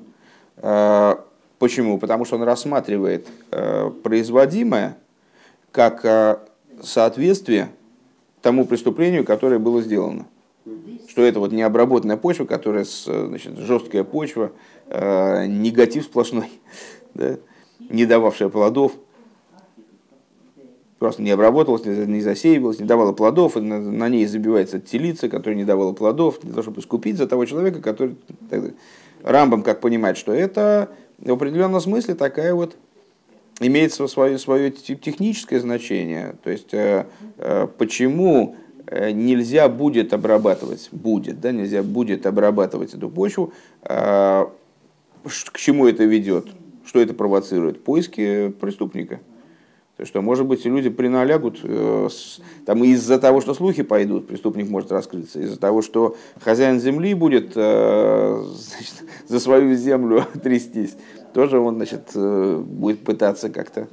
Почему? 1.60 1.98
Потому 1.98 2.26
что 2.26 2.36
он 2.36 2.44
рассматривает 2.44 3.28
э, 3.52 3.90
производимое 4.04 4.98
как 5.72 6.04
соответствие 6.84 7.70
тому 8.42 8.66
преступлению, 8.66 9.26
которое 9.26 9.60
было 9.60 9.82
сделано. 9.82 10.28
Что 11.10 11.24
это 11.24 11.40
вот 11.40 11.52
необработанная 11.52 12.18
почва, 12.18 12.46
которая 12.46 12.86
значит, 12.86 13.58
жесткая 13.58 14.04
почва, 14.04 14.52
э, 14.88 15.46
негатив 15.48 16.06
сплошной, 16.06 16.50
да, 17.14 17.38
не 17.80 18.06
дававшая 18.06 18.50
плодов, 18.50 18.94
просто 21.00 21.22
не 21.22 21.32
обработалась, 21.32 21.84
не 21.86 22.22
засеивалась, 22.22 22.80
не 22.80 22.86
давала 22.86 23.12
плодов, 23.12 23.58
и 23.58 23.60
на, 23.60 23.80
на 23.80 24.08
ней 24.08 24.26
забивается 24.26 24.80
телица, 24.80 25.28
которая 25.28 25.58
не 25.58 25.66
давала 25.66 25.92
плодов, 25.92 26.40
для 26.42 26.52
того, 26.52 26.64
чтобы 26.64 26.80
искупить 26.80 27.18
за 27.18 27.28
того 27.28 27.46
человека, 27.46 27.82
который... 27.82 28.16
Рамбам 29.22 29.64
как 29.64 29.80
понимать, 29.80 30.18
что 30.18 30.34
это 30.34 30.90
в 31.18 31.32
определенном 31.32 31.80
смысле 31.80 32.16
такая 32.16 32.54
вот 32.54 32.76
имеет 33.60 33.94
свое, 33.94 34.38
свое 34.38 34.72
техническое 34.72 35.60
значение. 35.60 36.36
То 36.44 36.50
есть, 36.50 36.74
э, 36.74 37.06
э, 37.38 37.68
почему 37.78 38.56
э, 38.88 39.12
нельзя 39.12 39.70
будет 39.70 40.14
обрабатывать, 40.14 40.90
будет, 40.92 41.40
да, 41.40 41.52
нельзя 41.52 41.84
будет 41.84 42.26
обрабатывать 42.26 42.94
эту 42.94 43.10
почву, 43.10 43.54
к 43.84 45.58
чему 45.58 45.88
это 45.88 46.04
ведет, 46.04 46.48
что 46.86 47.00
это 47.00 47.14
провоцирует? 47.14 47.84
Поиски 47.84 48.54
преступника. 48.60 49.22
То 49.96 50.02
есть, 50.02 50.10
что, 50.10 50.22
может 50.22 50.46
быть, 50.46 50.66
люди 50.66 50.90
приналягут, 50.90 51.62
там 52.66 52.84
из-за 52.84 53.20
того, 53.20 53.40
что 53.42 53.54
слухи 53.54 53.84
пойдут, 53.84 54.28
преступник 54.28 54.68
может 54.68 54.92
раскрыться, 54.92 55.40
из-за 55.40 55.58
того, 55.58 55.82
что 55.82 56.18
хозяин 56.42 56.82
земли 56.82 57.14
будет 57.14 57.54
значит, 57.54 59.04
за 59.28 59.40
свою 59.40 59.76
землю 59.76 60.26
трястись 60.44 60.98
тоже 61.34 61.60
он 61.60 61.76
значит, 61.76 62.12
э, 62.16 62.64
будет 62.66 63.04
пытаться 63.04 63.50
как-то 63.50 63.88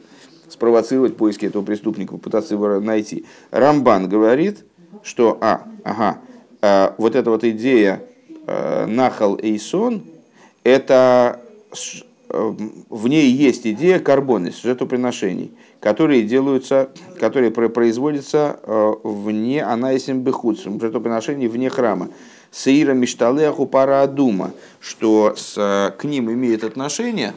спровоцировать 0.49 1.17
поиски 1.17 1.47
этого 1.47 1.65
преступника, 1.65 2.17
пытаться 2.17 2.55
его 2.55 2.81
найти. 2.81 3.25
Рамбан 3.51 4.09
говорит, 4.09 4.65
что, 5.03 5.39
а, 5.41 5.63
ага, 5.85 6.19
а, 6.61 6.95
вот 6.99 7.15
эта 7.15 7.31
вот 7.31 7.45
идея 7.45 8.03
а, 8.47 8.87
нахал 8.87 9.39
эйсон, 9.39 10.03
это 10.65 11.41
в 12.29 13.09
ней 13.09 13.31
есть 13.31 13.67
идея 13.67 13.99
карбонис, 13.99 14.63
жертвоприношений, 14.63 15.53
которые 15.81 16.23
делаются, 16.23 16.91
которые 17.19 17.51
производятся 17.51 18.61
вне 19.03 19.65
анаисим 19.65 20.21
бехудсом, 20.21 20.81
жертвоприношений 20.81 21.49
вне 21.49 21.71
храма. 21.71 22.11
Саира 22.51 22.93
Мишталеху 22.95 23.67
Парадума, 23.67 24.53
что 24.81 25.35
с, 25.37 25.95
к 25.97 26.05
ним 26.05 26.33
имеет 26.33 26.65
отношение 26.65 27.33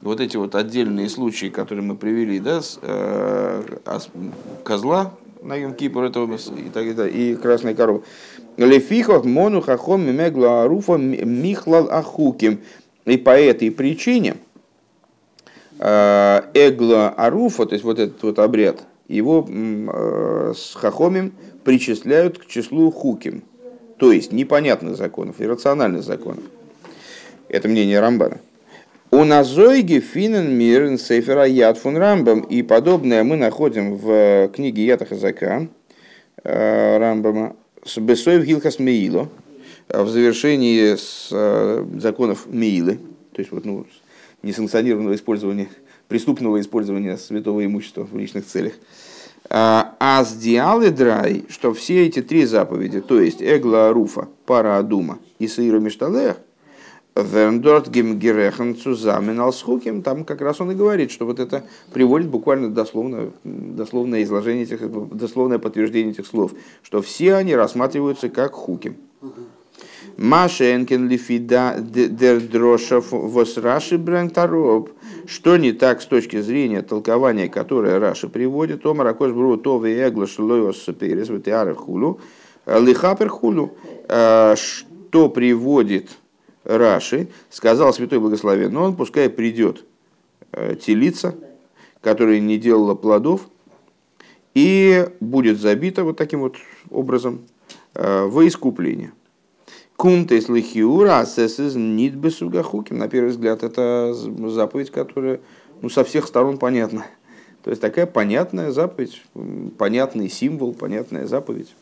вот 0.00 0.20
эти 0.20 0.36
вот 0.36 0.54
отдельные 0.54 1.08
случаи, 1.08 1.46
которые 1.46 1.84
мы 1.84 1.96
привели, 1.96 2.38
да, 2.38 2.60
с, 2.60 2.78
э, 2.82 3.62
козла 4.64 5.14
на 5.42 5.56
Йом 5.56 5.74
Кипур 5.74 6.04
и 6.04 6.10
так 6.10 6.84
и, 6.84 6.92
так, 6.94 7.12
и 7.12 7.34
красной 7.34 7.74
коровы. 7.74 8.02
Лефихов 8.56 9.24
мону 9.24 9.60
хахом 9.60 10.02
мегла 10.02 10.62
аруфа 10.62 10.96
михлал 10.96 11.88
ахуким. 11.90 12.60
И 13.04 13.16
по 13.16 13.30
этой 13.30 13.72
причине 13.72 14.36
э, 15.80 16.42
эгла 16.54 17.08
аруфа, 17.08 17.66
то 17.66 17.72
есть 17.72 17.84
вот 17.84 17.98
этот 17.98 18.22
вот 18.22 18.38
обряд, 18.38 18.84
его 19.08 19.44
э, 19.48 20.52
с 20.56 20.74
хахомим 20.74 21.32
причисляют 21.64 22.38
к 22.38 22.46
числу 22.46 22.92
хуким 22.92 23.42
то 24.02 24.10
есть 24.10 24.32
непонятных 24.32 24.96
законов, 24.96 25.40
иррациональных 25.40 26.02
законов. 26.02 26.42
Это 27.48 27.68
мнение 27.68 28.00
Рамбана. 28.00 28.40
У 29.12 29.22
Назойги 29.22 30.00
Финен 30.00 30.58
Мирен 30.58 30.98
Сейфера 30.98 31.46
Яд 31.46 31.78
фун 31.78 31.96
Рамбам. 31.96 32.40
И 32.40 32.64
подобное 32.64 33.22
мы 33.22 33.36
находим 33.36 33.94
в 33.94 34.48
книге 34.48 34.86
Ята 34.86 35.06
Хазака 35.06 35.68
э, 36.42 36.98
Рамбама 36.98 37.54
с 37.84 37.96
Бесоев 37.98 38.42
Гилхас 38.44 38.80
Меило 38.80 39.28
в 39.88 40.08
завершении 40.08 40.96
с 40.96 41.28
э, 41.30 41.86
законов 42.00 42.46
Меилы, 42.48 42.98
то 43.30 43.38
есть 43.38 43.52
вот, 43.52 43.64
ну, 43.64 43.86
несанкционированного 44.42 45.14
использования, 45.14 45.68
преступного 46.08 46.60
использования 46.60 47.16
святого 47.16 47.64
имущества 47.64 48.02
в 48.02 48.18
личных 48.18 48.46
целях. 48.46 48.72
Аз 49.54 50.34
диалы 50.36 50.90
драй, 50.90 51.44
что 51.50 51.74
все 51.74 52.06
эти 52.06 52.22
три 52.22 52.46
заповеди, 52.46 53.02
то 53.02 53.20
есть 53.20 53.42
Эгла 53.42 53.92
Руфа, 53.92 54.28
Пара 54.46 54.78
Адума 54.78 55.18
и 55.38 55.46
Саира 55.46 55.78
Мишталех, 55.78 56.38
Верндорт 57.14 57.90
Гемгерехен 57.90 58.74
Цузамен 58.74 59.38
Алсхуким, 59.38 60.00
там 60.00 60.24
как 60.24 60.40
раз 60.40 60.62
он 60.62 60.70
и 60.70 60.74
говорит, 60.74 61.10
что 61.10 61.26
вот 61.26 61.38
это 61.38 61.64
приводит 61.92 62.28
буквально 62.28 62.70
дословно, 62.70 63.30
дословное 63.44 64.22
изложение 64.22 64.64
этих, 64.64 64.80
дословное 65.14 65.58
подтверждение 65.58 66.12
этих 66.12 66.26
слов, 66.26 66.52
что 66.82 67.02
все 67.02 67.34
они 67.34 67.54
рассматриваются 67.54 68.30
как 68.30 68.54
хуким. 68.54 68.96
Машенкин 70.16 71.08
лифида 71.08 71.76
дер 71.78 72.40
дрошев 72.40 73.06
восраши 73.10 73.98
брентароб. 73.98 74.90
Что 75.26 75.56
не 75.56 75.72
так 75.72 76.02
с 76.02 76.06
точки 76.06 76.40
зрения 76.40 76.82
толкования, 76.82 77.48
которое 77.48 77.98
Раши 77.98 78.28
приводит, 78.28 78.84
Омар 78.84 79.06
Акош 79.06 79.32
Бру 79.32 79.56
Тови 79.56 79.92
Эгла 79.92 80.26
Шилойос 80.26 80.88
Перес 80.98 81.28
Хулу, 81.76 82.20
Лихапер 82.66 83.28
Хулу, 83.28 83.72
э, 84.08 84.54
что 84.56 85.28
приводит 85.28 86.10
Раши, 86.64 87.28
сказал 87.50 87.92
Святой 87.92 88.18
Благословен, 88.18 88.72
но 88.72 88.84
он 88.84 88.96
пускай 88.96 89.30
придет 89.30 89.84
э, 90.52 90.74
телица, 90.74 91.34
которая 92.00 92.40
не 92.40 92.58
делала 92.58 92.94
плодов, 92.94 93.42
и 94.54 95.08
будет 95.20 95.60
забита 95.60 96.04
вот 96.04 96.16
таким 96.16 96.40
вот 96.40 96.56
образом 96.90 97.42
э, 97.94 98.24
во 98.26 98.46
искупление. 98.46 99.12
Кумтес 100.02 100.48
лихиура 100.48 101.20
асесис 101.20 101.76
нитбесугахуким. 101.76 102.98
На 102.98 103.06
первый 103.06 103.28
взгляд, 103.28 103.62
это 103.62 104.12
заповедь, 104.12 104.90
которая 104.90 105.38
ну, 105.80 105.88
со 105.90 106.02
всех 106.02 106.26
сторон 106.26 106.58
понятна. 106.58 107.06
То 107.62 107.70
есть 107.70 107.80
такая 107.80 108.06
понятная 108.06 108.72
заповедь, 108.72 109.22
понятный 109.78 110.28
символ, 110.28 110.74
понятная 110.74 111.28
заповедь. 111.28 111.72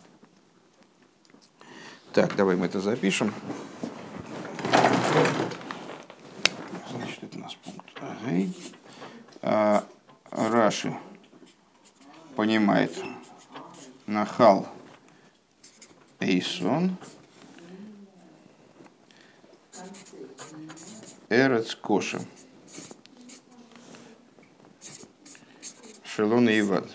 Так, 2.13 2.37
давай 2.37 2.57
мы 2.57 2.67
это 2.67 2.81
запишем. 2.81 3.33
Значит, 6.91 7.23
это 7.23 7.39
у 7.39 7.41
нас 7.41 7.57
пункт. 7.65 7.87
А, 9.41 9.83
Раши 10.31 10.95
понимает 12.37 12.93
нахал 14.07 14.69
Эйсон. 16.21 16.99
Эрец 21.29 21.75
Коша. 21.77 22.21
Шелон 26.03 26.49
и 26.49 26.59
Ивад. 26.59 26.87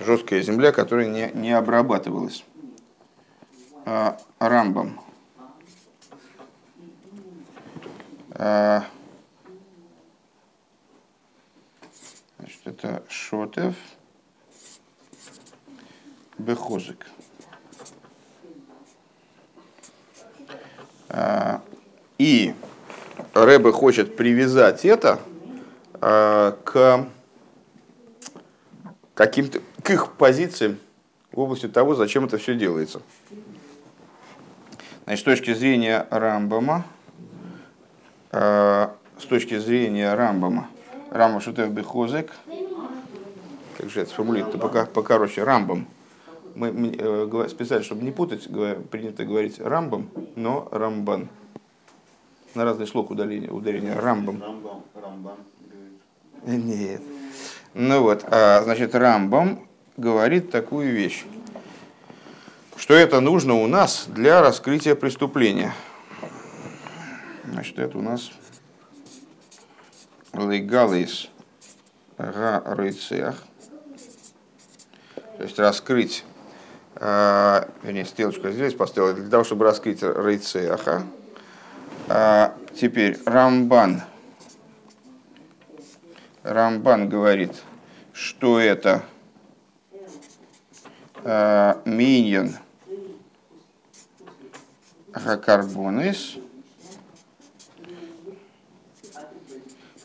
Жесткая 0.00 0.42
земля, 0.42 0.72
которая 0.72 1.06
не, 1.06 1.30
не 1.32 1.52
обрабатывалась. 1.52 2.44
А, 3.86 4.18
рамбом. 4.38 5.00
А, 8.32 8.84
значит, 12.38 12.60
это 12.64 13.04
Шотев 13.08 13.76
Бехозык. 16.38 17.06
И 22.18 22.54
Рэбе 23.34 23.72
хочет 23.72 24.16
привязать 24.16 24.84
это 24.84 25.18
к 26.00 27.06
каким-то 29.14 29.60
к 29.82 29.90
их 29.90 30.12
позициям 30.12 30.78
в 31.32 31.40
области 31.40 31.68
того, 31.68 31.94
зачем 31.94 32.24
это 32.24 32.38
все 32.38 32.54
делается. 32.54 33.02
Значит, 35.04 35.22
с 35.22 35.24
точки 35.24 35.54
зрения 35.54 36.06
Рамбама, 36.10 36.84
э, 38.32 38.88
с 39.18 39.24
точки 39.24 39.58
зрения 39.58 40.14
Рамбама, 40.14 40.68
Рамба 41.10 41.40
Шутев 41.40 41.70
Бехозек, 41.70 42.32
как 43.76 43.90
же 43.90 44.02
это 44.02 44.10
сформулировать, 44.10 44.60
пока, 44.60 44.86
покороче, 44.86 45.42
Рамбам. 45.42 45.86
Мы, 46.60 46.72
мы 46.72 46.94
э, 46.96 47.48
специально, 47.48 47.82
чтобы 47.82 48.02
не 48.02 48.10
путать, 48.10 48.46
принято 48.90 49.24
говорить 49.24 49.58
Рамбам, 49.58 50.10
но 50.36 50.68
Рамбан. 50.70 51.28
На 52.54 52.64
разный 52.64 52.86
слог 52.86 53.10
удаления, 53.10 53.50
ударения 53.50 53.98
Рамбам. 53.98 54.42
Рамбам, 54.42 54.82
Рамбан. 54.94 55.36
Нет. 56.44 57.00
Ну 57.72 58.02
вот, 58.02 58.24
а, 58.26 58.62
значит, 58.62 58.94
Рамбам 58.94 59.66
говорит 59.96 60.50
такую 60.50 60.92
вещь 60.92 61.24
что 62.76 62.94
это 62.94 63.20
нужно 63.20 63.54
у 63.54 63.66
нас 63.66 64.06
для 64.08 64.40
раскрытия 64.40 64.94
преступления. 64.94 65.74
Значит, 67.44 67.78
это 67.78 67.98
у 67.98 68.02
нас 68.02 68.30
легалис 70.32 71.28
га 72.18 72.62
рыцех. 72.64 73.44
То 75.36 75.44
есть 75.44 75.58
раскрыть, 75.58 76.24
вернее, 77.00 78.04
стрелочку 78.04 78.50
здесь 78.50 78.74
поставил, 78.74 79.14
для 79.14 79.28
того, 79.28 79.42
чтобы 79.42 79.64
раскрыть 79.64 80.02
рыцеха. 80.02 81.04
А 82.08 82.54
теперь 82.78 83.18
Рамбан. 83.24 84.02
Рамбан 86.42 87.08
говорит, 87.08 87.52
что 88.12 88.60
это 88.60 89.02
э, 91.24 91.74
миньон– 91.84 92.54
хакарбонис, 95.12 96.36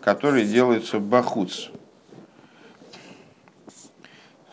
который 0.02 0.46
делается 0.46 1.00
бахуц. 1.00 1.70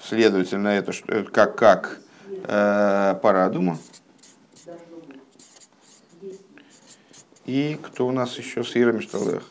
Следовательно, 0.03 0.69
это 0.69 0.93
как, 1.33 1.57
как 1.57 2.01
парадума. 2.43 3.79
И 7.45 7.79
кто 7.83 8.07
у 8.07 8.13
нас 8.13 8.39
еще? 8.39 8.63
Сыра 8.63 8.93
Мишталех. 8.93 9.43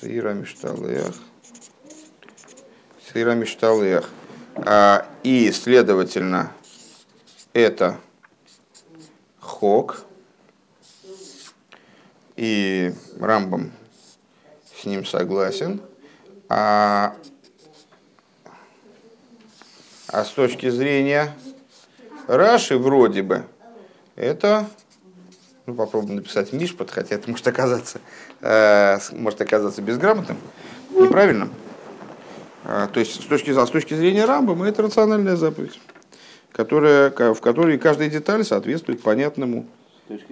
Сыра 0.00 0.34
Мишталех. 0.34 1.14
Сыра 3.10 3.34
Мишталех. 3.34 4.10
А, 4.56 5.06
и, 5.22 5.50
следовательно, 5.52 6.52
это 7.52 7.98
Хок. 9.40 10.04
И 12.36 12.92
Рамбам 13.18 13.72
с 14.78 14.84
ним 14.84 15.06
согласен. 15.06 15.80
А, 16.50 17.16
а 20.08 20.24
с 20.24 20.30
точки 20.30 20.70
зрения 20.70 21.34
Раши 22.26 22.78
вроде 22.78 23.22
бы 23.22 23.44
это, 24.14 24.68
ну 25.66 25.74
попробуем 25.74 26.16
написать 26.16 26.52
Мишпат, 26.52 26.90
хотя 26.90 27.14
это 27.16 27.30
может 27.30 27.46
оказаться, 27.46 28.00
э, 28.40 28.98
может 29.12 29.40
оказаться 29.40 29.82
безграмотным, 29.82 30.38
неправильным. 30.90 31.50
А, 32.64 32.88
то 32.88 33.00
есть 33.00 33.22
с 33.22 33.26
точки, 33.26 33.52
с 33.52 33.70
точки 33.70 33.94
зрения 33.94 34.24
Рамбама 34.24 34.68
это 34.68 34.82
рациональная 34.82 35.36
заповедь 35.36 35.78
которая, 36.56 37.10
в 37.10 37.40
которой 37.42 37.76
каждая 37.76 38.08
деталь 38.08 38.42
соответствует 38.42 39.02
понятному, 39.02 39.66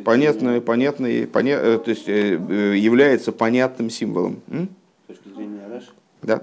понятной, 0.05 0.63
понятной, 0.63 1.27
поня, 1.27 1.59
э, 1.61 1.79
то 1.79 1.91
есть 1.91 2.09
э, 2.09 2.39
э, 2.39 2.77
является 2.79 3.31
понятным 3.31 3.91
символом. 3.91 4.41
М? 4.49 4.71
С 5.05 5.09
точки 5.09 5.29
зрения 5.29 5.61
Раши? 5.71 5.91
Да. 6.23 6.43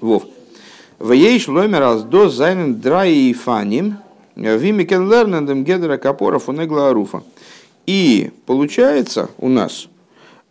Вов. 0.00 0.24
В 0.98 1.12
ей 1.12 1.38
шломер 1.38 1.80
раз 1.80 2.02
до 2.02 2.28
зайнен 2.28 2.80
драй 2.80 3.12
и 3.12 3.32
фаним, 3.32 3.96
вимикен 4.36 5.10
лернендем 5.10 5.64
гедера 5.64 5.96
капора 5.96 6.38
фунегла 6.38 6.90
аруфа. 6.90 7.22
И 7.86 8.30
получается 8.46 9.30
у 9.38 9.48
нас, 9.48 9.88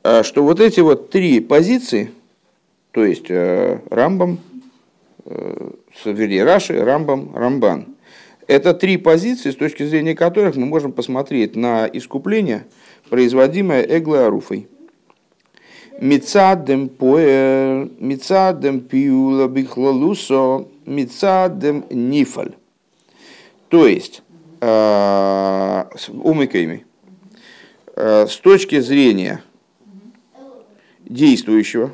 что 0.01 0.43
вот 0.43 0.59
эти 0.59 0.79
вот 0.79 1.09
три 1.09 1.39
позиции, 1.39 2.11
то 2.91 3.05
есть 3.05 3.29
Рамбам, 3.29 4.39
вернее, 6.03 6.43
Раши, 6.43 6.83
Рамбам, 6.83 7.31
Рамбан. 7.35 7.85
Это 8.47 8.73
три 8.73 8.97
позиции, 8.97 9.51
с 9.51 9.55
точки 9.55 9.83
зрения 9.85 10.15
которых 10.15 10.55
мы 10.55 10.65
можем 10.65 10.91
посмотреть 10.91 11.55
на 11.55 11.85
искупление, 11.85 12.65
производимое 13.09 13.83
Эглой 13.83 14.25
Аруфой. 14.25 14.67
Мицадем 16.01 16.87
поэр, 16.87 17.89
мицадем 17.99 18.79
пиула 18.79 19.49
бихлалусо, 19.49 20.65
мицадем 20.85 21.83
нифаль. 21.89 22.55
То 23.67 23.85
есть, 23.85 24.21
э, 24.61 25.83
умыками, 26.07 26.85
э, 27.97 28.27
с 28.27 28.37
точки 28.37 28.79
зрения 28.79 29.43
действующего, 31.01 31.91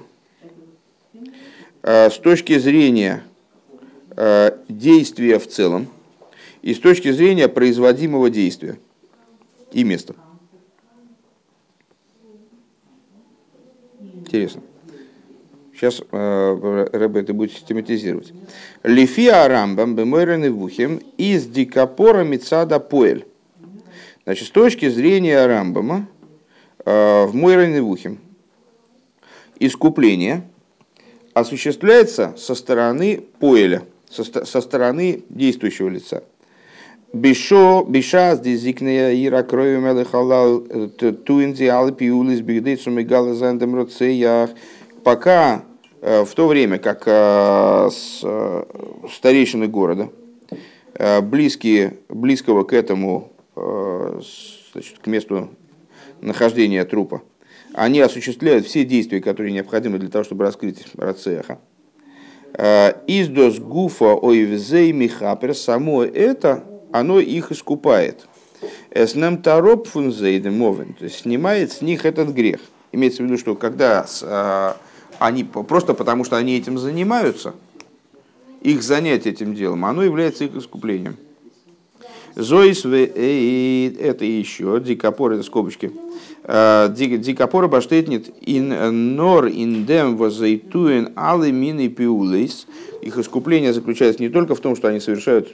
с 1.82 2.20
точки 2.20 2.60
зрения 2.60 3.24
действия 4.70 5.40
в 5.40 5.48
целом 5.48 5.88
и 6.62 6.74
с 6.74 6.80
точки 6.80 7.12
зрения 7.12 7.48
производимого 7.48 8.30
действия 8.30 8.78
и 9.72 9.84
места. 9.84 10.16
Интересно. 14.36 14.64
Сейчас 15.74 16.02
э, 16.12 16.88
Рэбе 16.92 17.22
это 17.22 17.34
будет 17.34 17.54
систематизировать. 17.54 18.34
Лифия 18.84 19.48
Рамбам 19.48 19.96
бемойрен 19.96 20.44
и 20.44 20.50
вухим 20.50 21.02
из 21.18 21.46
дикапора 21.46 22.24
мицада 22.24 22.82
поэль. 22.82 23.26
Значит, 24.26 24.48
с 24.48 24.52
точки 24.52 24.90
зрения 24.90 25.46
Рамбама 25.46 26.10
э, 26.84 27.26
в 27.26 27.34
Мойрен 27.34 27.76
и 27.76 27.80
вухим 27.80 28.20
искупление 29.58 30.46
осуществляется 31.34 32.34
со 32.38 32.56
стороны 32.56 33.24
поэля, 33.40 33.84
со, 34.10 34.24
со 34.24 34.60
стороны 34.60 35.24
действующего 35.30 35.88
лица. 35.88 36.24
Бишо, 37.16 37.86
биша 37.88 38.36
дизикная 38.36 39.16
ира 39.16 39.42
крови 39.44 39.78
мелехалал 39.78 40.60
туинзи 40.60 41.64
алпиулис 41.64 42.42
бигдейцу 42.42 42.92
мегала 42.92 43.34
зандем 43.34 43.74
роцеях 43.74 44.50
пока 45.02 45.64
э, 46.02 46.26
в 46.26 46.36
то 46.36 46.46
время 46.46 46.78
как 46.78 47.04
э, 47.06 47.90
э, 48.22 48.64
старейшины 49.14 49.68
города, 49.68 50.10
близкие, 51.22 51.94
близкого 52.10 52.66
к 52.66 52.74
этому, 52.74 53.32
значит, 53.56 55.00
к 55.02 55.08
месту 55.08 55.52
нахождения 56.20 56.84
трупа, 56.84 57.22
они 57.74 58.02
осуществляют 58.02 58.66
все 58.66 58.84
действия, 58.84 59.22
которые 59.22 59.54
необходимы 59.54 60.00
для 60.00 60.10
того, 60.10 60.26
чтобы 60.26 60.44
раскрыть 60.44 60.86
рацеха. 60.98 61.60
Издос 63.08 63.60
гуфа 63.60 64.16
ойвзей 64.16 64.92
михапер, 64.92 65.54
само 65.54 66.04
это, 66.04 66.64
оно 67.00 67.20
их 67.20 67.52
искупает. 67.52 68.26
Эснем 68.92 69.42
тароп 69.42 69.88
фунзейдем 69.88 70.58
то 70.94 71.04
есть 71.04 71.20
снимает 71.20 71.74
с 71.74 71.82
них 71.82 72.06
этот 72.06 72.30
грех. 72.30 72.62
Имеется 72.94 73.22
в 73.22 73.26
виду, 73.26 73.38
что 73.38 73.56
когда 73.56 74.78
они 75.20 75.44
просто 75.44 75.94
потому, 75.94 76.24
что 76.24 76.38
они 76.38 76.58
этим 76.58 76.78
занимаются, 76.78 77.54
их 78.62 78.82
занятие 78.82 79.32
этим 79.32 79.54
делом, 79.54 79.84
оно 79.86 80.04
является 80.04 80.46
их 80.46 80.56
искуплением. 80.56 81.18
Зоис 82.36 82.84
это 82.84 84.26
еще, 84.26 84.82
дикопор, 84.82 85.34
это 85.34 85.44
скобочки. 85.44 85.92
А, 86.44 86.90
дикопора 86.90 87.68
баштетнит 87.68 88.30
ин 88.42 89.16
нор 89.16 89.46
индем 89.48 90.18
возайтуен 90.18 91.14
алы 91.16 91.52
мины 91.52 91.88
пиулейс. 91.88 92.68
Их 93.02 93.18
искупление 93.18 93.72
заключается 93.72 94.22
не 94.22 94.30
только 94.30 94.54
в 94.54 94.60
том, 94.60 94.76
что 94.76 94.90
они 94.90 95.00
совершают, 95.00 95.54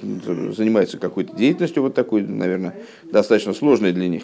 занимаются 0.55 0.97
какой-то 0.97 1.35
деятельностью, 1.35 1.83
вот 1.83 1.93
такой, 1.93 2.23
наверное, 2.23 2.75
достаточно 3.03 3.53
сложной 3.53 3.91
для 3.91 4.07
них, 4.07 4.23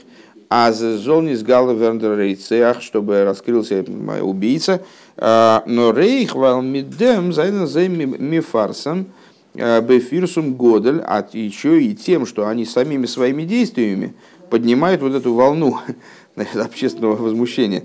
а 0.49 0.71
золнис 0.71 1.43
гала 1.43 1.73
верндер 1.73 2.81
чтобы 2.81 3.23
раскрылся 3.23 3.85
убийца, 4.21 4.81
а, 5.15 5.63
но 5.67 5.91
рейх 5.91 6.35
валмидем 6.35 7.33
за 7.33 7.87
мифарсом 7.87 9.07
а, 9.09 9.26
бефирсум 9.57 10.55
годель, 10.55 11.01
а 11.03 11.27
еще 11.33 11.81
и 11.81 11.95
тем, 11.95 12.25
что 12.25 12.47
они 12.47 12.65
самими 12.65 13.05
своими 13.05 13.43
действиями 13.43 14.13
поднимают 14.49 15.01
вот 15.01 15.13
эту 15.13 15.33
волну 15.33 15.79
общественного 16.55 17.15
возмущения. 17.15 17.83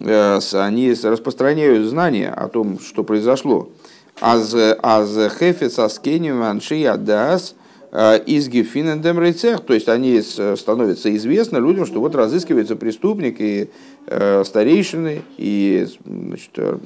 А, 0.00 0.38
они 0.52 0.92
распространяют 0.92 1.88
знания 1.88 2.30
о 2.30 2.48
том, 2.48 2.78
что 2.78 3.04
произошло. 3.04 3.70
Аз 4.20 4.52
хефец 4.52 5.78
аскеним 5.78 6.42
анши 6.42 6.84
адас– 6.84 7.54
Э, 7.90 8.18
из 8.18 8.48
Гефинендем 8.48 9.18
Рейцех, 9.18 9.60
то 9.60 9.72
есть 9.72 9.88
они 9.88 10.20
становятся 10.20 11.14
известны 11.16 11.56
людям, 11.58 11.86
что 11.86 12.00
вот 12.00 12.14
разыскивается 12.14 12.76
преступник, 12.76 13.40
и 13.40 13.70
э, 14.06 14.44
старейшины, 14.44 15.22
и 15.38 15.88
значит, 16.04 16.50
э, 16.56 16.76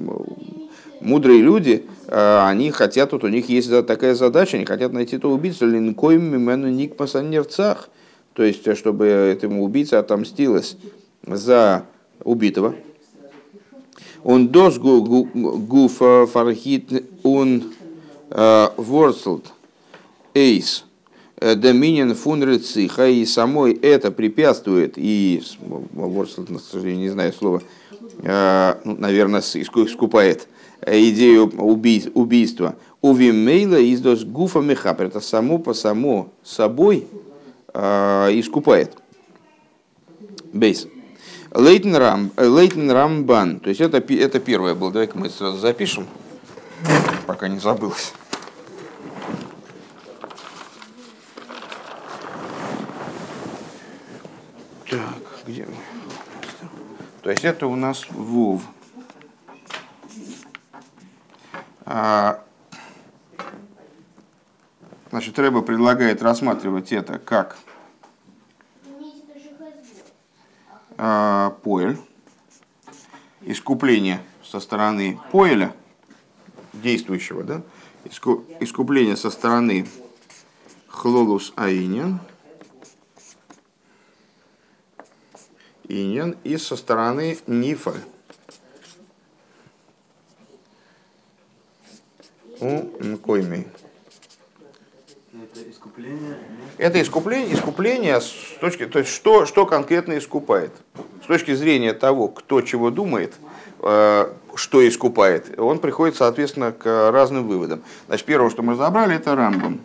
мудрые 1.03 1.41
люди, 1.41 1.85
они 2.09 2.71
хотят, 2.71 3.13
вот 3.13 3.25
у 3.25 3.29
них 3.29 3.49
есть 3.49 3.71
такая 3.87 4.15
задача, 4.15 4.57
они 4.57 4.67
хотят 4.67 4.93
найти 4.93 5.17
этого 5.17 5.35
убийцу, 5.35 5.67
линкоим 5.67 6.23
мимену 6.23 6.69
никмаса 6.69 7.23
нерцах, 7.23 7.89
то 8.35 8.43
есть 8.43 8.77
чтобы 8.77 9.07
этому 9.07 9.65
убийце 9.65 9.95
отомстилось 9.95 10.77
за 11.27 11.85
убитого. 12.25 12.75
Он 14.25 14.49
дос 14.49 14.79
гуф 14.79 16.03
фархит 16.31 17.05
он 17.23 17.73
ворслд 18.31 19.53
эйс, 20.35 20.85
Э, 21.45 21.57
доминин 21.57 22.15
фунрециха, 22.15 23.09
и 23.09 23.25
самой 23.27 23.73
это 23.73 24.13
препятствует, 24.13 24.93
и, 24.97 25.43
Ворсел, 25.93 26.45
к 26.45 26.61
сожалению, 26.61 27.03
не 27.03 27.09
знаю 27.09 27.33
слова, 27.33 27.61
э, 28.23 28.75
ну, 28.85 28.97
наверное, 28.97 29.41
искупает. 29.41 30.43
э, 30.43 30.52
идею 30.87 31.53
убий, 31.59 32.11
убийства. 32.15 32.77
Увимейла 33.01 33.83
издос 33.93 34.25
гуфа 34.25 34.61
мехапер, 34.61 35.07
это 35.07 35.21
само 35.21 35.59
по 35.59 35.75
само 35.75 36.31
собой 36.45 37.07
искупает. 37.75 38.97
Бейс. 40.53 40.87
Лейтен, 41.55 41.97
Рам, 41.97 42.31
Лейтен 42.39 42.91
Рамбан, 42.91 43.61
то 43.61 43.69
есть 43.69 43.83
это, 43.83 43.99
это 43.99 44.41
первое 44.41 44.75
было, 44.75 44.91
давай-ка 44.91 45.19
мы 45.19 45.29
сразу 45.29 45.59
запишем, 45.59 46.07
пока 47.27 47.47
не 47.49 47.59
забылось. 47.59 48.15
Где 55.47 55.67
мы? 55.67 55.75
То 57.23 57.31
есть 57.31 57.45
это 57.45 57.67
у 57.67 57.77
нас 57.77 58.07
Вов. 58.11 58.63
А, 61.53 61.59
значит, 65.11 65.39
Рэба 65.39 65.63
предлагает 65.63 66.23
рассматривать 66.23 66.93
это 66.93 67.19
как 67.19 67.57
а, 70.97 71.57
поэль, 71.63 71.99
искупление 73.41 74.23
со 74.45 74.61
стороны 74.61 75.21
поэля, 75.31 75.75
действующего, 76.73 77.43
да, 77.43 77.63
искупление 78.61 79.17
со 79.17 79.31
стороны 79.31 79.89
хлолус 80.89 81.53
аинин– 81.57 82.21
иньян 85.93 86.37
и 86.45 86.57
со 86.57 86.77
стороны 86.77 87.39
нифа. 87.47 87.95
У 92.63 93.05
нкойми. 93.05 93.67
Это 95.33 95.69
искупление? 95.69 96.39
Это 96.79 97.03
искупление, 97.03 97.55
искупление 97.55 98.21
с 98.21 98.33
точки, 98.61 98.87
то 98.87 99.01
есть 99.01 99.11
что, 99.11 99.47
что 99.47 99.67
конкретно 99.67 100.17
искупает. 100.17 100.71
С 101.25 101.27
точки 101.27 101.55
зрения 101.55 101.93
того, 101.93 102.29
кто 102.29 102.61
чего 102.61 102.91
думает, 102.91 103.35
э, 103.81 104.33
что 104.55 104.89
искупает, 104.89 105.59
он 105.59 105.81
приходит, 105.81 106.15
соответственно, 106.15 106.71
к 106.71 107.11
разным 107.11 107.49
выводам. 107.49 107.83
Значит, 108.07 108.27
первое, 108.27 108.49
что 108.49 108.63
мы 108.63 108.75
разобрали, 108.75 109.17
это 109.17 109.35
Рамбом. 109.35 109.81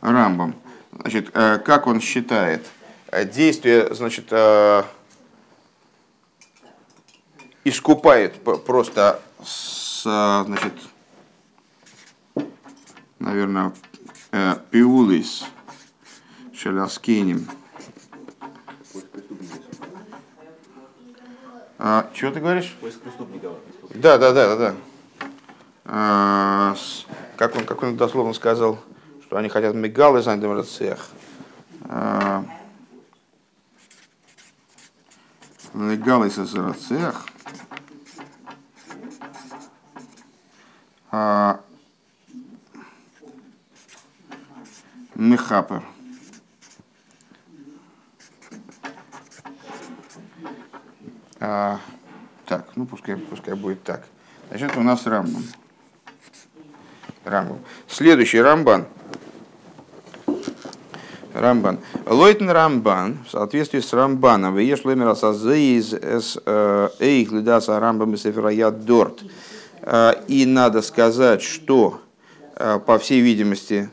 Рамбом. 0.00 0.54
Значит, 0.92 1.30
э, 1.34 1.58
как 1.64 1.88
он 1.88 2.00
считает? 2.00 2.64
Э, 3.08 3.24
действие, 3.24 3.92
значит, 3.92 4.30
искупает 7.64 8.42
просто 8.64 9.20
с, 9.44 10.02
значит, 10.02 10.74
наверное, 13.18 13.72
пиулис 14.70 15.44
шеляскинем. 16.54 17.48
А, 21.80 22.10
чего 22.12 22.32
ты 22.32 22.40
говоришь? 22.40 22.76
Поиск 22.80 23.00
преступников. 23.00 23.52
Да, 23.94 24.18
да, 24.18 24.32
да, 24.32 24.48
да, 24.48 24.56
да. 24.56 24.74
А, 25.84 26.76
как 27.36 27.54
он, 27.54 27.64
как 27.64 27.82
он 27.82 27.96
дословно 27.96 28.34
сказал, 28.34 28.80
что 29.22 29.36
они 29.36 29.48
хотят 29.48 29.74
мигалы 29.74 30.20
за 30.20 30.36
демрацех. 30.36 31.08
Мигалы 35.72 36.30
за 36.30 36.44
зарацех. 36.44 37.26
А, 41.10 41.60
Мехапер. 45.14 45.82
А, 51.40 51.78
так, 52.46 52.68
ну 52.76 52.86
пускай, 52.86 53.16
пускай 53.16 53.54
будет 53.54 53.82
так. 53.84 54.04
Значит, 54.48 54.76
у 54.76 54.82
нас 54.82 55.06
Рамбан. 55.06 55.44
Рамбан. 57.24 57.58
Следующий 57.86 58.40
Рамбан. 58.40 58.86
Рамбан. 61.34 61.78
Лойтен 62.06 62.50
Рамбан, 62.50 63.18
в 63.26 63.30
соответствии 63.30 63.80
с 63.80 63.92
Рамбаном, 63.92 64.56
Вееш 64.56 64.84
Ломера 64.84 65.14
Сазеиз 65.14 65.92
С. 65.92 66.38
Э, 66.44 66.88
Эйх 66.98 67.30
Лидаса 67.30 67.78
Рамбам 67.78 68.16
Сефера 68.16 68.70
Дорт. 68.70 69.22
Э, 69.90 70.12
и 70.28 70.44
надо 70.44 70.82
сказать, 70.82 71.42
что, 71.42 72.00
э, 72.56 72.78
по 72.84 72.98
всей 72.98 73.20
видимости, 73.20 73.90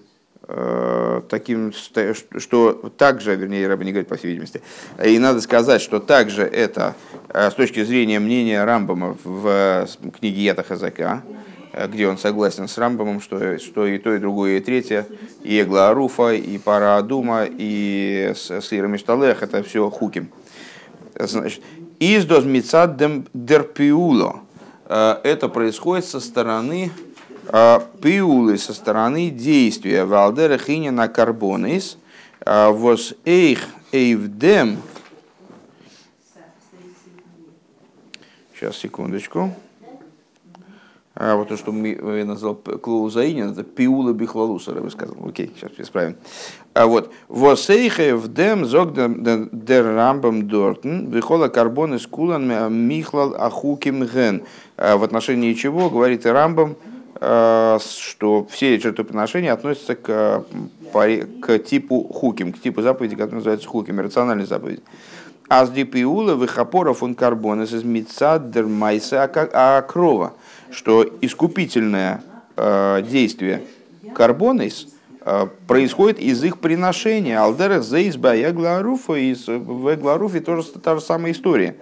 таким, 1.27 1.73
что 1.73 2.73
также, 2.99 3.36
вернее, 3.36 3.67
Раба 3.67 3.84
не 3.84 3.91
говорит, 3.91 4.08
по 4.08 4.15
всей 4.15 4.27
видимости, 4.27 4.62
и 5.03 5.17
надо 5.17 5.41
сказать, 5.41 5.81
что 5.81 5.99
также 5.99 6.43
это 6.43 6.93
с 7.34 7.55
точки 7.55 7.84
зрения 7.84 8.19
мнения 8.19 8.63
Рамбама 8.63 9.17
в 9.23 9.88
книге 10.19 10.43
Ята 10.43 10.62
Хазака, 10.62 11.23
где 11.88 12.08
он 12.08 12.19
согласен 12.19 12.67
с 12.67 12.77
Рамбамом, 12.77 13.21
что, 13.21 13.58
что 13.58 13.88
и 13.88 13.97
то, 13.97 14.13
и 14.13 14.19
другое, 14.19 14.58
и 14.58 14.60
третье, 14.60 15.08
и 15.41 15.60
Эгла 15.60 15.89
Аруфа, 15.89 16.34
и 16.34 16.60
Пара 16.60 16.97
Адума, 16.97 17.47
и 17.49 18.34
Сира 18.36 18.86
Мишталех, 18.86 19.41
это 19.41 19.63
все 19.63 19.89
хуким. 19.89 20.29
Значит, 21.17 21.63
Издоз 21.99 22.45
Мицад 22.45 23.01
Дерпиуло. 23.34 24.44
Э, 24.85 25.17
это 25.23 25.49
происходит 25.49 26.05
со 26.05 26.19
стороны 26.19 26.91
э, 27.47 27.79
пиулы, 28.01 28.57
со 28.57 28.73
стороны 28.73 29.29
действия 29.29 30.05
Валдера 30.05 30.57
Хинина 30.57 31.07
Карбонис, 31.07 31.97
воз 32.45 33.15
эйх 33.25 33.65
эйвдем. 33.91 34.77
Сейчас, 38.53 38.77
секундочку. 38.77 39.53
А 41.17 41.37
вот 41.37 41.47
то, 41.47 41.55
что 41.55 41.71
я 41.73 42.25
назвал 42.25 42.55
клоузаинин, 42.55 43.51
это 43.51 43.63
пиула 43.63 44.11
бихлалуса, 44.11 44.73
я 44.73 44.81
бы 44.81 44.91
сказал. 44.91 45.15
Окей, 45.25 45.53
сейчас 45.55 45.71
исправим. 45.77 46.17
А 46.73 46.87
вот, 46.87 47.13
восейхе 47.29 48.15
в 48.15 48.33
дем 48.33 48.65
зог 48.65 48.93
дер 48.93 49.85
рамбам 49.85 50.49
дортен, 50.49 51.09
вихола 51.09 51.47
карбон 51.47 51.95
из 51.95 52.05
кулан 52.05 52.45
михлал 52.73 53.33
ахуким 53.33 54.05
ген. 54.05 54.43
А 54.77 54.97
в 54.97 55.03
отношении 55.03 55.53
чего, 55.53 55.89
говорит 55.89 56.25
и 56.25 56.29
рамбам, 56.29 56.75
а, 57.21 57.79
что 57.79 58.45
все 58.49 58.79
жертвоприношения 58.79 59.53
относятся 59.53 59.95
к, 59.95 60.43
к 61.41 61.59
типу 61.59 62.03
хуким, 62.03 62.51
к 62.51 62.59
типу 62.59 62.81
заповеди, 62.81 63.15
который 63.15 63.35
называется 63.35 63.67
хуким, 63.67 63.99
рациональной 63.99 64.45
заповеди. 64.45 64.81
Азди 65.47 65.83
пиула 65.83 66.35
вихапора 66.35 66.93
фун 66.93 67.15
карбон 67.15 67.63
из 67.63 67.83
мица 67.83 68.39
дермайса 68.39 69.23
акрова. 69.23 70.33
Что 70.71 71.05
искупительное 71.21 72.23
э, 72.57 73.03
действие 73.07 73.61
карбонис 74.15 74.88
э, 75.21 75.47
происходит 75.67 76.19
из 76.19 76.43
их 76.43 76.57
приношения. 76.57 77.39
Алдерах 77.39 77.83
зейсба 77.83 78.35
ягларуфа, 78.35 79.13
и 79.13 79.35
в 79.35 79.93
Эгларуфе 79.93 80.39
тоже 80.39 80.63
та 80.63 80.95
же 80.95 81.01
самая 81.01 81.31
история. 81.31 81.75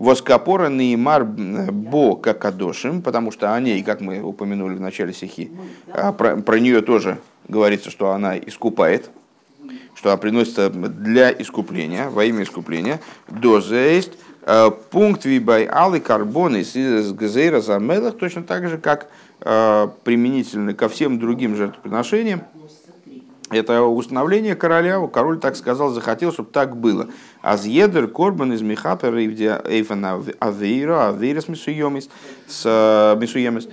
Воскопора 0.00 0.68
неймар 0.68 1.24
бо 1.24 2.16
какадошим, 2.16 3.02
потому 3.02 3.30
что 3.30 3.54
о 3.54 3.60
ней, 3.60 3.82
как 3.82 4.00
мы 4.00 4.20
упомянули 4.22 4.74
в 4.74 4.80
начале 4.80 5.12
стихи, 5.12 5.50
э, 5.86 6.12
про, 6.12 6.36
про 6.36 6.58
нее 6.58 6.80
тоже 6.80 7.18
говорится, 7.48 7.90
что 7.90 8.10
она 8.10 8.38
искупает, 8.38 9.10
что 9.94 10.10
она 10.10 10.16
приносится 10.16 10.70
для 10.70 11.30
искупления, 11.30 12.08
во 12.08 12.24
имя 12.24 12.42
искупления. 12.44 13.00
Доза 13.28 13.76
есть 13.76 14.12
Э, 14.42 14.70
пункт 14.90 15.24
вибай 15.24 15.66
алы 15.66 16.00
карбоны 16.00 16.58
из 16.62 17.12
газейра 17.12 17.60
замелах 17.60 18.16
точно 18.16 18.42
так 18.42 18.68
же, 18.68 18.78
как 18.78 19.08
э, 19.40 19.88
применительно 20.02 20.74
ко 20.74 20.88
всем 20.88 21.18
другим 21.18 21.56
жертвоприношениям. 21.56 22.42
Это 23.50 23.82
установление 23.82 24.54
короля, 24.54 25.04
король 25.08 25.40
так 25.40 25.56
сказал, 25.56 25.90
захотел, 25.90 26.32
чтобы 26.32 26.50
так 26.50 26.76
было. 26.76 27.08
Азъедер 27.42 28.06
корбан 28.06 28.52
из 28.52 28.62
Михапер 28.62 29.14
Эйфана 29.16 30.22
Авейра, 30.38 31.08
Авейра 31.08 31.40
с 31.40 31.48
Мисуемис, 31.48 32.08
с 32.46 32.62
э, 32.64 33.18
Мисуемис, 33.20 33.68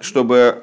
чтобы 0.00 0.62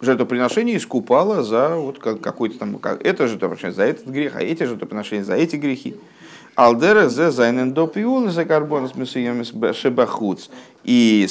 жертвоприношение 0.00 0.76
искупало 0.76 1.42
за 1.42 1.76
вот 1.76 1.98
какой-то 1.98 2.58
там, 2.58 2.78
это 2.82 3.26
жертвоприношение 3.26 3.74
за 3.74 3.84
этот 3.84 4.06
грех, 4.06 4.36
а 4.36 4.42
эти 4.42 4.64
жертвоприношения 4.64 5.24
за 5.24 5.34
эти 5.34 5.56
грехи. 5.56 5.96
Алдера 6.54 7.08
зе 7.08 7.30
зайнен 7.30 7.72
доп 7.72 7.96
за 8.28 8.44
карбон 8.44 8.88
с 8.88 9.76
шебахуц. 9.76 10.48
И 10.82 11.26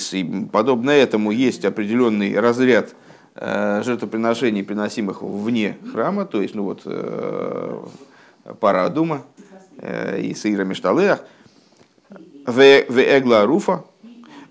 подобно 0.53 0.91
этому 0.91 1.31
есть 1.31 1.65
определенный 1.65 2.39
разряд 2.39 2.91
э, 2.91 3.06
жертвоприношений, 3.39 4.63
приносимых 4.63 5.21
вне 5.21 5.77
храма, 5.91 6.25
то 6.25 6.41
есть, 6.41 6.55
ну 6.55 6.63
вот, 6.63 6.81
э, 6.85 7.85
пара 8.59 8.89
дума 8.89 9.23
э, 9.77 10.21
и 10.21 10.33
сыра 10.33 10.63
мешталеах, 10.63 11.23
в 12.45 12.61
эгла 12.61 13.45
руфа, 13.45 13.83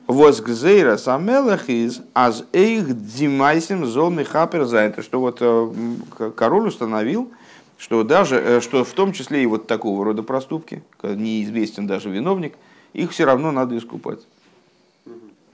возгзейра 0.07 0.97
самелах 0.99 1.69
из 1.69 2.01
аз 2.15 2.45
эйх 2.53 2.87
димайсим 2.95 3.87
зол 3.87 4.11
михапер 4.11 4.65
зайнта, 4.65 5.03
что 5.03 5.21
вот 5.21 6.35
король 6.37 6.69
установил, 6.69 7.33
что 7.79 8.05
даже, 8.05 8.37
э, 8.37 8.61
что 8.61 8.85
в 8.85 8.93
том 8.93 9.13
числе 9.13 9.43
и 9.43 9.47
вот 9.47 9.67
такого 9.67 10.05
рода 10.05 10.23
проступки, 10.23 10.83
неизвестен 11.03 11.87
даже 11.87 12.11
виновник, 12.11 12.55
их 12.93 13.11
все 13.11 13.25
равно 13.25 13.51
надо 13.51 13.77
искупать. 13.77 14.21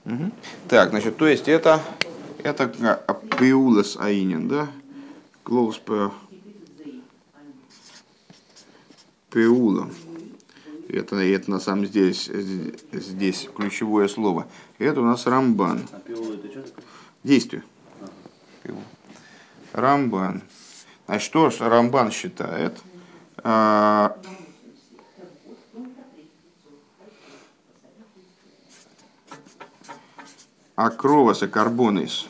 Угу. 0.05 0.31
Так, 0.67 0.89
значит, 0.89 1.17
то 1.17 1.27
есть 1.27 1.47
это, 1.47 1.79
это 2.43 2.67
пеулес 3.39 3.97
аинин, 3.97 4.47
да? 4.47 4.67
Клоус 5.43 5.81
пеула. 9.29 9.89
Это, 10.89 11.15
это 11.15 11.49
на 11.49 11.59
самом 11.59 11.85
деле 11.85 12.13
здесь, 12.13 12.29
здесь 12.91 13.49
ключевое 13.55 14.07
слово. 14.07 14.47
Это 14.77 15.01
у 15.01 15.05
нас 15.05 15.25
рамбан. 15.25 15.87
А 15.91 16.01
Действие. 17.23 17.63
Рамбан. 19.71 20.43
А 21.07 21.19
что 21.19 21.49
ж 21.49 21.59
Рамбан 21.61 22.11
считает? 22.11 22.79
А, 23.37 24.15
акроваса 30.75 31.47
карбонис 31.47 32.27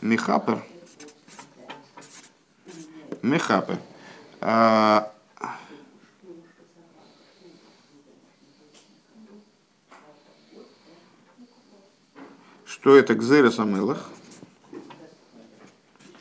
мехапер 0.00 0.62
мехапер 3.22 3.78
а, 4.40 5.12
что 12.64 12.96
это 12.96 13.14
гзерес 13.14 13.58
амелах 13.58 14.10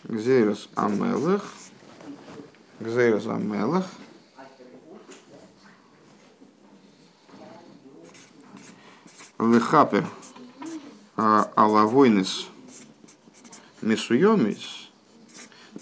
Гзейрос 0.10 0.70
Амелах. 0.74 1.46
Гзейрос 2.80 3.28
Амелах. 3.28 3.86
Лехапер 9.38 10.08
Алавойнес 11.16 12.48
Мисуемис. 13.90 14.90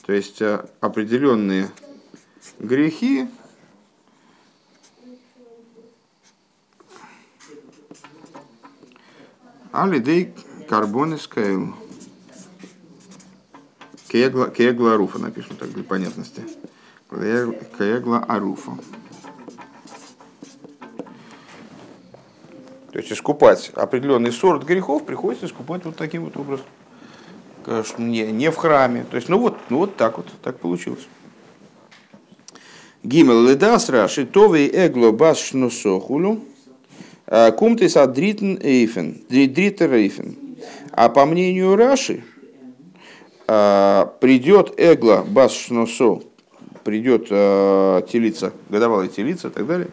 То 0.06 0.14
есть 0.14 0.42
а, 0.42 0.70
определенные 0.80 1.70
грехи, 2.58 3.28
Алидей 9.74 10.34
карбонис 10.70 11.28
кайл. 11.28 11.76
Кегла, 14.08 14.50
кегла 14.50 14.94
Аруфа, 14.94 15.20
напишем 15.20 15.58
так 15.58 15.72
для 15.74 15.84
понятности. 15.84 16.44
Кегла 17.10 18.20
Аруфа. 18.20 18.78
То 22.92 23.00
есть 23.00 23.12
искупать 23.12 23.70
определенный 23.76 24.32
сорт 24.32 24.64
грехов 24.64 25.06
приходится 25.06 25.46
искупать 25.46 25.84
вот 25.84 25.98
таким 25.98 26.24
вот 26.24 26.38
образом. 26.38 26.66
Конечно, 27.68 28.02
не, 28.02 28.32
не 28.32 28.50
в 28.50 28.56
храме. 28.56 29.06
То 29.12 29.18
есть, 29.18 29.28
ну 29.28 29.38
вот, 29.38 29.58
ну 29.70 29.80
вот 29.80 29.98
так 29.98 30.18
вот, 30.18 30.28
так 30.42 30.58
получилось. 30.58 31.06
Гимел 33.04 33.44
ледас 33.44 33.90
раши 33.90 34.26
товей 34.26 34.70
эгло 34.74 35.12
бас 35.12 35.38
шнусохулю 35.40 36.42
а 37.28 37.52
кумтис 37.52 37.98
адритен 37.98 38.58
эйфен, 38.64 39.22
дритер 39.28 39.94
эйфен. 39.94 40.38
А 40.92 41.10
по 41.10 41.26
мнению 41.26 41.76
Раши, 41.76 42.24
а, 43.48 44.14
придет 44.22 44.74
Эгла 44.78 45.26
Бас 45.28 45.54
Шносо, 45.54 46.22
придет 46.86 47.28
а, 47.30 48.02
телица, 48.02 48.54
годовалая 48.70 49.10
телица 49.10 49.50
и 49.50 49.52
так 49.52 49.68
далее, 49.68 49.90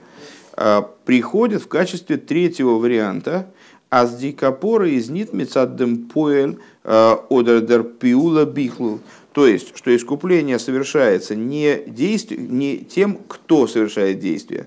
приходит 1.04 1.62
в 1.62 1.66
качестве 1.66 2.16
третьего 2.16 2.78
варианта 2.78 3.52
аз 3.94 4.16
дикапора 4.16 4.88
из 4.88 5.08
нит 5.08 5.32
мецаддем 5.32 6.08
поэль 6.08 6.58
одердер 6.82 7.84
пиула 7.84 8.44
бихлу. 8.44 8.98
То 9.32 9.46
есть, 9.46 9.76
что 9.76 9.94
искупление 9.94 10.58
совершается 10.58 11.36
не, 11.36 11.80
действие, 11.86 12.40
не 12.40 12.78
тем, 12.78 13.18
кто 13.28 13.68
совершает 13.68 14.18
действие, 14.18 14.66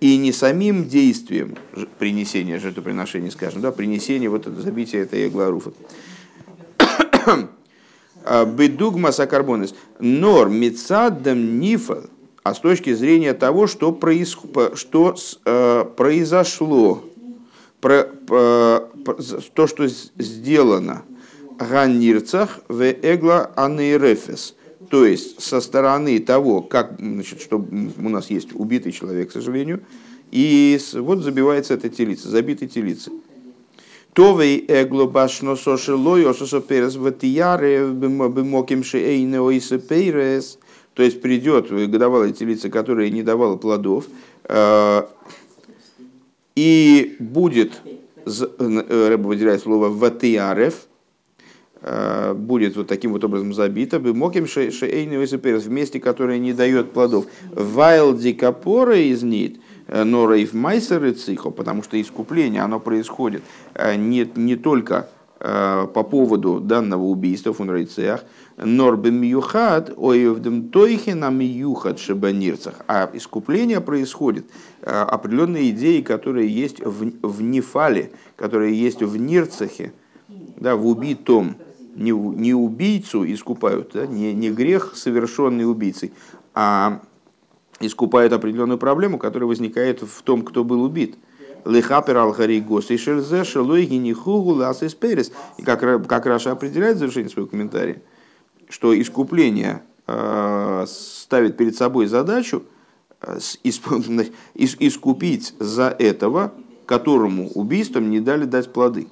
и 0.00 0.16
не 0.18 0.30
самим 0.30 0.84
действием 0.84 1.56
принесения 1.98 2.60
жертвоприношения, 2.60 3.32
скажем, 3.32 3.60
да, 3.60 3.72
принесения 3.72 4.30
вот 4.30 4.46
это 4.46 4.60
забитие 4.60 5.02
этой 5.02 5.26
иглоруфа. 5.26 5.72
Бедугма 8.56 9.10
сакарбонис. 9.10 9.74
Нор 9.98 10.48
мецаддем 10.48 11.58
нифа. 11.58 12.04
А 12.44 12.54
с 12.54 12.60
точки 12.60 12.92
зрения 12.92 13.34
того, 13.34 13.66
что, 13.66 13.90
происх... 13.90 14.38
что 14.74 15.16
э, 15.44 15.84
произошло, 15.96 17.02
про, 17.84 18.04
про, 18.26 18.88
то, 19.52 19.66
что 19.66 19.86
сделано, 19.86 21.02
ганнирцах 21.58 22.60
в 22.66 22.82
эгла 22.82 23.50
анейрефес. 23.56 24.54
То 24.88 25.04
есть 25.04 25.42
со 25.42 25.60
стороны 25.60 26.18
того, 26.18 26.62
как, 26.62 26.96
значит, 26.98 27.42
что 27.42 27.58
у 27.58 28.08
нас 28.08 28.30
есть 28.30 28.48
убитый 28.54 28.90
человек, 28.90 29.28
к 29.28 29.32
сожалению, 29.32 29.82
и 30.30 30.80
вот 30.94 31.18
забивается 31.18 31.74
эта 31.74 31.90
телица, 31.90 32.30
забитый 32.30 32.68
телица. 32.68 33.10
Товей 34.14 34.64
эгло 34.66 35.04
башно 35.04 35.54
сошелой, 35.54 36.26
ососо 36.26 36.62
перес 36.62 36.96
ватияре, 36.96 37.86
бимоким 37.86 38.82
шеэйне 38.82 39.42
оисе 39.42 39.78
пейрес. 39.78 40.58
То 40.94 41.02
есть 41.02 41.20
придет 41.20 41.70
годовалая 41.70 42.32
телица, 42.32 42.70
которая 42.70 43.10
не 43.10 43.22
давала 43.22 43.56
плодов, 43.56 44.06
э, 44.44 45.02
и 46.54 47.16
будет, 47.18 47.82
э, 48.26 49.08
Рэба 49.08 49.26
выделяет 49.26 49.62
слово 49.62 49.88
ватиарев, 49.88 50.86
э, 51.82 52.34
будет 52.34 52.76
вот 52.76 52.86
таким 52.86 53.12
вот 53.12 53.24
образом 53.24 53.52
забита, 53.54 54.00
бы 54.00 54.14
моким 54.14 54.46
шеэйне 54.46 55.18
оисе 55.18 55.38
пейрес, 55.38 55.64
вместе, 55.64 56.00
которое 56.00 56.38
не 56.38 56.52
дает 56.52 56.92
плодов. 56.92 57.26
Вайл 57.52 58.16
дикапора 58.16 58.98
из 58.98 59.22
нит– 59.22 59.60
Э, 59.86 60.04
Норейв 60.04 60.54
Майсер 60.54 61.04
и 61.04 61.12
Цихо, 61.12 61.50
потому 61.50 61.82
что 61.82 62.00
искупление, 62.00 62.62
оно 62.62 62.80
происходит 62.80 63.42
не, 63.96 64.30
не 64.34 64.56
только 64.56 65.08
по 65.38 66.06
поводу 66.10 66.58
данного 66.58 67.02
убийства 67.02 67.52
в 67.52 67.60
Норбем 68.56 69.22
Юхад, 69.22 69.92
Оевдем 69.96 70.68
Тойхе 70.68 71.14
на 71.14 71.30
Миюхад 71.30 71.98
Шабанирцах. 71.98 72.76
А 72.86 73.10
искупление 73.12 73.80
происходит 73.80 74.46
определенные 74.82 75.70
идеи, 75.70 76.00
которые 76.00 76.48
есть 76.48 76.80
в, 76.80 77.10
в 77.22 77.42
Нефале, 77.42 78.12
которые 78.36 78.78
есть 78.78 79.02
в 79.02 79.16
Нирцахе, 79.16 79.92
да, 80.56 80.76
в 80.76 80.86
убитом. 80.86 81.56
Не, 81.96 82.10
не 82.10 82.54
убийцу 82.54 83.24
искупают, 83.24 83.92
да, 83.94 84.04
не, 84.04 84.32
не 84.32 84.50
грех, 84.50 84.94
совершенный 84.96 85.70
убийцей, 85.70 86.12
а 86.52 87.00
искупает 87.78 88.32
определенную 88.32 88.78
проблему, 88.78 89.16
которая 89.16 89.46
возникает 89.46 90.02
в 90.02 90.22
том, 90.22 90.42
кто 90.42 90.64
был 90.64 90.82
убит. 90.82 91.16
Лехапер 91.64 92.16
алхаригос 92.16 92.90
и 92.90 92.96
шельзе 92.96 93.44
шелойги 93.44 93.94
нихугу 93.94 94.54
лас. 94.54 94.82
И 94.82 95.62
как, 95.62 96.06
как 96.08 96.26
Раша 96.26 96.50
определяет 96.50 96.96
в 96.96 96.98
завершении 96.98 97.28
своего 97.28 97.48
комментария, 97.48 98.02
что 98.68 98.98
искупление 99.00 99.82
э, 100.06 100.84
ставит 100.88 101.56
перед 101.56 101.76
собой 101.76 102.06
задачу 102.06 102.62
э, 103.20 103.38
искупить 104.54 105.54
за 105.58 105.88
этого, 105.98 106.52
которому 106.86 107.48
убийством 107.50 108.10
не 108.10 108.20
дали 108.20 108.44
дать 108.44 108.72
плоды. 108.72 109.08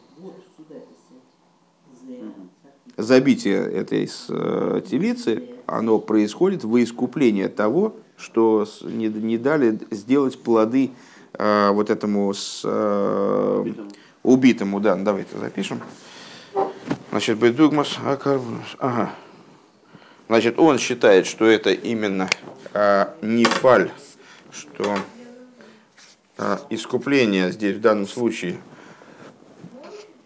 Забитие 2.96 3.58
этой 3.58 4.08
э, 4.28 4.82
телицы, 4.88 5.44
оно 5.66 5.98
происходит 5.98 6.64
во 6.64 6.82
искупление 6.82 7.48
того, 7.48 7.96
что 8.16 8.66
не, 8.82 9.08
не 9.08 9.38
дали 9.38 9.80
сделать 9.90 10.38
плоды 10.40 10.90
вот 11.38 11.88
этому 11.88 12.34
с, 12.34 12.60
э, 12.62 13.74
убитому. 14.22 14.80
Да, 14.80 14.96
ну, 14.96 15.04
давайте 15.04 15.36
запишем. 15.38 15.80
Значит, 17.10 17.38
Бедугмас 17.38 17.98
Акарбунус. 18.04 18.76
Ага. 18.78 19.12
Значит, 20.32 20.58
он 20.58 20.78
считает, 20.78 21.26
что 21.26 21.44
это 21.44 21.72
именно 21.72 22.26
э, 22.72 23.06
нефаль, 23.20 23.90
что 24.50 24.96
э, 26.38 26.56
искупление 26.70 27.52
здесь 27.52 27.76
в 27.76 27.82
данном 27.82 28.08
случае 28.08 28.58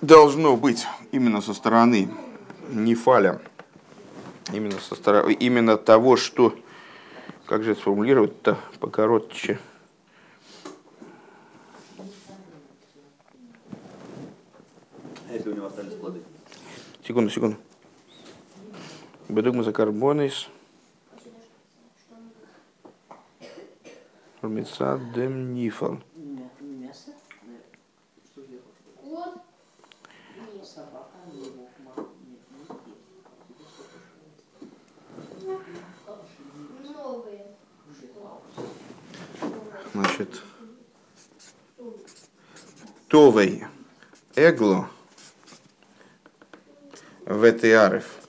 должно 0.00 0.56
быть 0.56 0.86
именно 1.10 1.40
со 1.40 1.54
стороны 1.54 2.08
нефаля, 2.70 3.40
именно, 4.52 4.78
со 4.78 4.94
стороны, 4.94 5.32
именно 5.32 5.76
того, 5.76 6.16
что 6.16 6.54
как 7.44 7.64
же 7.64 7.72
это 7.72 7.80
сформулировать-то 7.80 8.58
покоротче? 8.78 9.58
А 15.28 15.32
если 15.32 15.50
у 15.50 15.54
него 15.56 15.66
остались 15.66 15.94
плоды? 15.94 16.22
Секунду, 17.04 17.28
секунду. 17.28 17.56
Бедугма 19.28 19.64
за 19.64 19.72
карбонис. 19.72 20.48
Формицад 24.40 25.12
дем 25.12 25.54
нифал. 25.54 25.98
Значит, 39.92 40.42
Товей 43.08 43.64
Эгло 44.36 44.88
ВТРФ. 47.24 48.25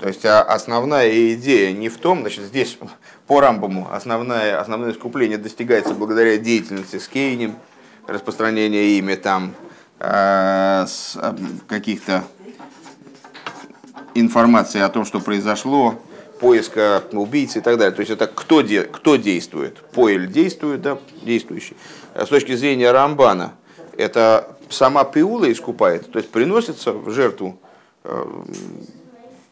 То 0.00 0.08
есть 0.08 0.24
а 0.24 0.42
основная 0.42 1.34
идея 1.34 1.72
не 1.72 1.90
в 1.90 1.98
том, 1.98 2.22
значит, 2.22 2.44
здесь 2.44 2.78
по 3.26 3.40
Рамбаму 3.40 3.88
основное, 3.92 4.58
основное 4.58 4.92
искупление 4.92 5.36
достигается 5.36 5.92
благодаря 5.92 6.38
деятельности 6.38 6.98
с 6.98 7.06
Кейнем, 7.06 7.56
распространение 8.06 8.98
ими 8.98 9.14
там 9.14 9.54
э, 9.98 10.86
каких-то 11.68 12.24
информации 14.14 14.80
о 14.80 14.88
том, 14.88 15.04
что 15.04 15.20
произошло, 15.20 16.00
поиска 16.40 17.02
убийцы 17.12 17.58
и 17.58 17.62
так 17.62 17.76
далее. 17.76 17.94
То 17.94 18.00
есть 18.00 18.10
это 18.10 18.26
кто, 18.26 18.62
де, 18.62 18.84
кто 18.84 19.16
действует? 19.16 19.82
Поэль 19.92 20.32
действует, 20.32 20.80
да, 20.80 20.98
действующий. 21.22 21.76
С 22.14 22.28
точки 22.28 22.56
зрения 22.56 22.90
Рамбана, 22.90 23.52
это 23.98 24.56
сама 24.70 25.04
Пиула 25.04 25.52
искупает, 25.52 26.10
то 26.10 26.18
есть 26.18 26.30
приносится 26.30 26.92
в 26.92 27.10
жертву, 27.10 27.58
э, 28.04 28.24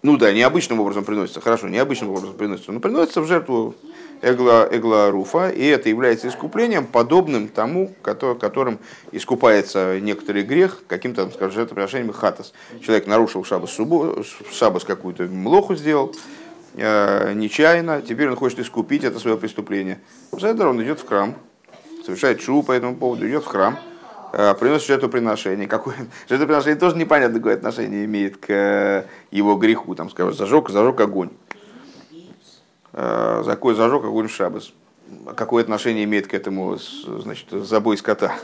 ну 0.09 0.17
да, 0.17 0.33
необычным 0.33 0.81
образом 0.81 1.05
приносится, 1.05 1.41
хорошо, 1.41 1.69
необычным 1.69 2.11
образом 2.11 2.33
приносится, 2.33 2.73
но 2.73 2.81
приносится 2.81 3.21
в 3.21 3.27
жертву 3.27 3.75
Эгла, 4.23 4.67
Эгла 4.73 5.11
Руфа, 5.11 5.51
и 5.51 5.65
это 5.67 5.89
является 5.89 6.29
искуплением, 6.29 6.87
подобным 6.87 7.49
тому, 7.49 7.93
которым 8.03 8.79
искупается 9.13 10.01
некоторый 10.01 10.45
грех 10.45 10.83
каким-то, 10.87 11.29
скажем, 11.31 11.53
жертвоприношением 11.53 12.13
хатас. 12.13 12.55
Человек 12.83 13.07
нарушил 13.07 13.45
шабас, 13.45 13.71
субу, 13.71 14.25
шабас 14.51 14.85
какую-то 14.85 15.25
млоху 15.25 15.77
сделал, 15.77 16.15
Э, 16.81 17.33
нечаянно, 17.35 18.03
теперь 18.03 18.29
он 18.29 18.37
хочет 18.37 18.61
искупить 18.61 19.03
это 19.03 19.19
свое 19.19 19.37
преступление. 19.37 19.99
За 20.31 20.51
он 20.51 20.81
идет 20.81 21.01
в 21.01 21.07
храм, 21.09 21.35
совершает 22.05 22.41
шу 22.41 22.63
по 22.63 22.71
этому 22.71 22.95
поводу, 22.95 23.29
идет 23.29 23.43
в 23.43 23.47
храм, 23.47 23.79
приносит 24.33 24.87
жертвоприношение. 24.87 25.67
Какое 25.67 25.97
жертвоприношение 26.29 26.79
тоже 26.79 26.97
непонятно, 26.97 27.39
какое 27.39 27.55
отношение 27.55 28.05
имеет 28.05 28.37
к 28.37 28.51
э, 28.51 29.05
его 29.31 29.57
греху. 29.57 29.95
Там, 29.95 30.11
скажем, 30.11 30.35
зажег, 30.35 30.71
зажег 30.71 31.01
огонь. 31.01 31.31
Закой 32.93 33.75
зажег 33.75 34.05
огонь 34.05 34.27
в 34.27 34.33
шабас. 34.33 34.73
Какое 35.37 35.63
отношение 35.63 36.05
имеет 36.05 36.27
к 36.27 36.35
этому 36.35 36.77
значит, 36.79 37.47
забой 37.51 37.97
скота? 37.97 38.35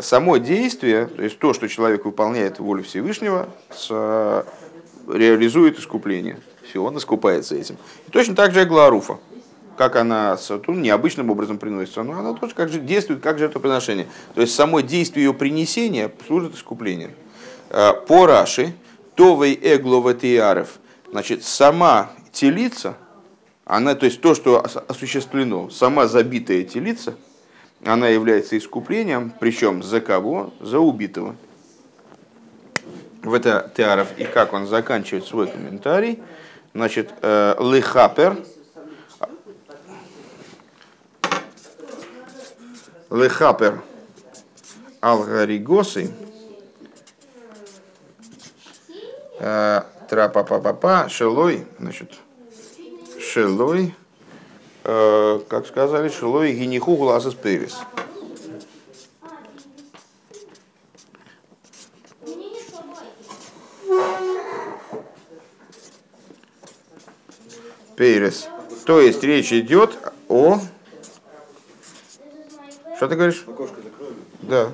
Само 0.00 0.36
действие, 0.36 1.06
то 1.06 1.22
есть 1.22 1.38
то, 1.38 1.52
что 1.54 1.66
человек 1.66 2.04
выполняет 2.04 2.60
волю 2.60 2.84
Всевышнего, 2.84 3.48
с, 3.70 4.44
реализует 5.08 5.78
искупление. 5.78 6.38
Все, 6.62 6.82
он 6.82 6.96
искупается 6.96 7.56
этим. 7.56 7.76
И 8.06 8.10
точно 8.10 8.34
так 8.34 8.52
же 8.52 8.62
Эгларуфа. 8.62 9.18
Как 9.80 9.96
она 9.96 10.36
ну, 10.66 10.74
необычным 10.74 11.30
образом 11.30 11.56
приносится, 11.56 12.02
но 12.02 12.18
она 12.18 12.34
тоже 12.34 12.54
как 12.54 12.68
же 12.68 12.80
действует 12.80 13.22
как 13.22 13.38
жертвоприношение. 13.38 14.08
То 14.34 14.42
есть 14.42 14.54
само 14.54 14.80
действие 14.80 15.24
ее 15.24 15.32
принесения 15.32 16.12
служит 16.26 16.54
искуплением. 16.54 17.12
Э, 17.70 17.94
по 17.94 18.26
Раши, 18.26 18.74
Товей 19.14 19.54
Эглова 19.54 20.12
Тиарев, 20.12 20.80
значит, 21.10 21.44
сама 21.44 22.10
телица, 22.30 22.98
она, 23.64 23.94
то 23.94 24.04
есть 24.04 24.20
то, 24.20 24.34
что 24.34 24.62
осуществлено, 24.86 25.70
сама 25.70 26.08
забитая 26.08 26.62
телица, 26.64 27.14
она 27.82 28.08
является 28.08 28.58
искуплением, 28.58 29.32
причем 29.40 29.82
за 29.82 30.02
кого? 30.02 30.52
За 30.60 30.78
убитого. 30.78 31.36
В 33.22 33.32
это 33.32 33.72
Теаров 33.74 34.08
и 34.18 34.24
как 34.24 34.52
он 34.52 34.66
заканчивает 34.66 35.24
свой 35.24 35.46
комментарий. 35.46 36.18
Значит, 36.74 37.14
э, 37.22 37.54
лехапер, 37.58 38.36
лехапер 43.10 43.82
алгаригосы, 45.00 46.12
э, 49.38 49.82
трапа-па-па-па, 50.08 51.08
шелой, 51.08 51.66
значит, 51.78 52.12
шелой, 53.20 53.94
э, 54.84 55.40
как 55.48 55.66
сказали, 55.66 56.08
шелой 56.08 56.52
гениху 56.52 56.96
глаза 56.96 57.30
спирис. 57.30 57.78
Перес. 67.96 68.48
То 68.86 69.00
есть 69.00 69.22
речь 69.22 69.52
идет 69.52 69.98
о... 70.28 70.58
Что 73.00 73.08
ты 73.08 73.14
говоришь? 73.14 73.44
Окошко 73.46 73.80
закроем. 73.80 74.14
Да. 74.42 74.72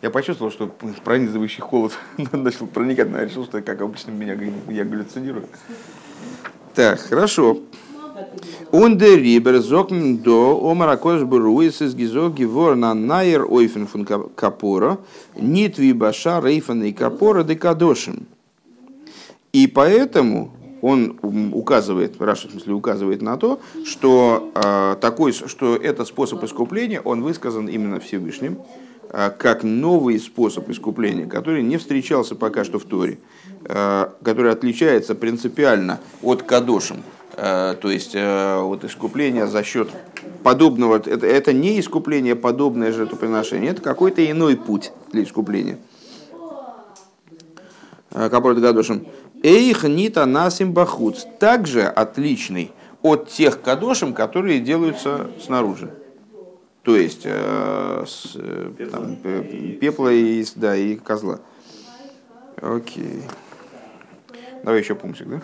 Я 0.00 0.08
почувствовал, 0.08 0.50
что 0.50 0.66
пронизывающий 1.04 1.60
холод 1.60 1.92
начал 2.32 2.66
проникать, 2.66 3.10
но 3.10 3.18
я 3.18 3.26
решил, 3.26 3.44
что 3.44 3.60
как 3.60 3.82
обычно 3.82 4.12
меня 4.12 4.32
я 4.72 4.84
галлюцинирую. 4.86 5.46
Так, 6.74 7.00
хорошо. 7.00 7.60
Унде 8.72 9.16
рибер 9.16 9.60
зокн 9.60 10.18
до 10.18 10.56
омара 10.70 10.96
кош 10.96 11.22
буруис 11.24 11.82
из 11.82 11.94
гизо 11.96 12.28
гивор 12.30 12.76
на 12.76 12.94
найер 12.94 13.44
ойфен 13.50 13.88
фун 13.88 14.04
капора 14.04 14.98
нит 15.36 15.78
вибаша 15.78 16.40
рейфен 16.40 16.84
и 16.84 16.92
капора 16.92 17.42
декадошим. 17.42 18.26
И 19.52 19.66
поэтому 19.66 20.52
он 20.82 21.18
указывает, 21.52 22.20
Раша 22.20 22.46
в 22.46 22.52
смысле 22.52 22.74
указывает 22.74 23.22
на 23.22 23.36
то, 23.36 23.60
что, 23.84 24.52
э, 24.54 24.96
такой, 25.00 25.32
что 25.32 25.74
этот 25.74 26.06
способ 26.06 26.42
искупления, 26.44 27.00
он 27.00 27.22
высказан 27.22 27.66
именно 27.66 27.98
Всевышним, 27.98 28.58
а, 29.12 29.30
как 29.30 29.64
новый 29.64 30.20
способ 30.20 30.70
искупления, 30.70 31.26
который 31.26 31.64
не 31.64 31.78
встречался 31.78 32.36
пока 32.36 32.62
что 32.64 32.78
в 32.78 32.84
Торе, 32.84 33.18
а, 33.64 34.14
который 34.22 34.52
отличается 34.52 35.16
принципиально 35.16 35.98
от 36.22 36.44
кадошем. 36.44 36.98
А, 37.42 37.74
то 37.74 37.90
есть 37.90 38.14
вот 38.14 38.84
искупление 38.84 39.46
за 39.46 39.62
счет 39.64 39.88
подобного, 40.42 40.96
это, 40.96 41.26
это 41.26 41.52
не 41.54 41.80
искупление 41.80 42.36
подобное 42.36 42.92
жертвоприношение, 42.92 43.70
это 43.70 43.80
какой-то 43.80 44.28
иной 44.30 44.56
путь 44.56 44.92
для 45.10 45.22
искупления. 45.22 45.78
Капорт 48.10 48.58
Гадошем. 48.58 49.06
Эйх 49.42 49.84
нита 49.84 50.26
насим 50.26 50.72
бахуц. 50.72 51.24
Также 51.38 51.84
отличный 51.84 52.72
от 53.00 53.28
тех 53.28 53.62
кадошем, 53.62 54.12
которые 54.12 54.60
делаются 54.60 55.30
снаружи. 55.42 55.94
То 56.82 56.96
есть 56.96 57.22
э, 57.24 58.04
с, 58.06 58.32
э, 58.34 58.86
там, 58.90 59.16
пепла 59.16 60.12
и, 60.12 60.44
да, 60.56 60.74
и 60.74 60.96
козла. 60.96 61.40
Окей. 62.56 63.22
Давай 64.62 64.80
еще 64.80 64.94
пунктик, 64.94 65.28
да? 65.28 65.40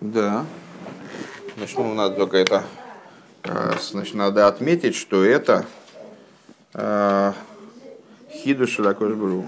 Да. 0.00 0.46
Значит, 1.56 1.78
ну, 1.78 1.94
надо 1.94 2.16
только 2.16 2.36
это... 2.36 2.64
Э, 3.42 3.72
значит, 3.80 4.14
надо 4.14 4.46
отметить, 4.46 4.94
что 4.94 5.24
это 5.24 5.66
э, 6.74 7.32
Хидуш 8.30 8.70
Ширакош 8.70 9.14
Бру. 9.14 9.44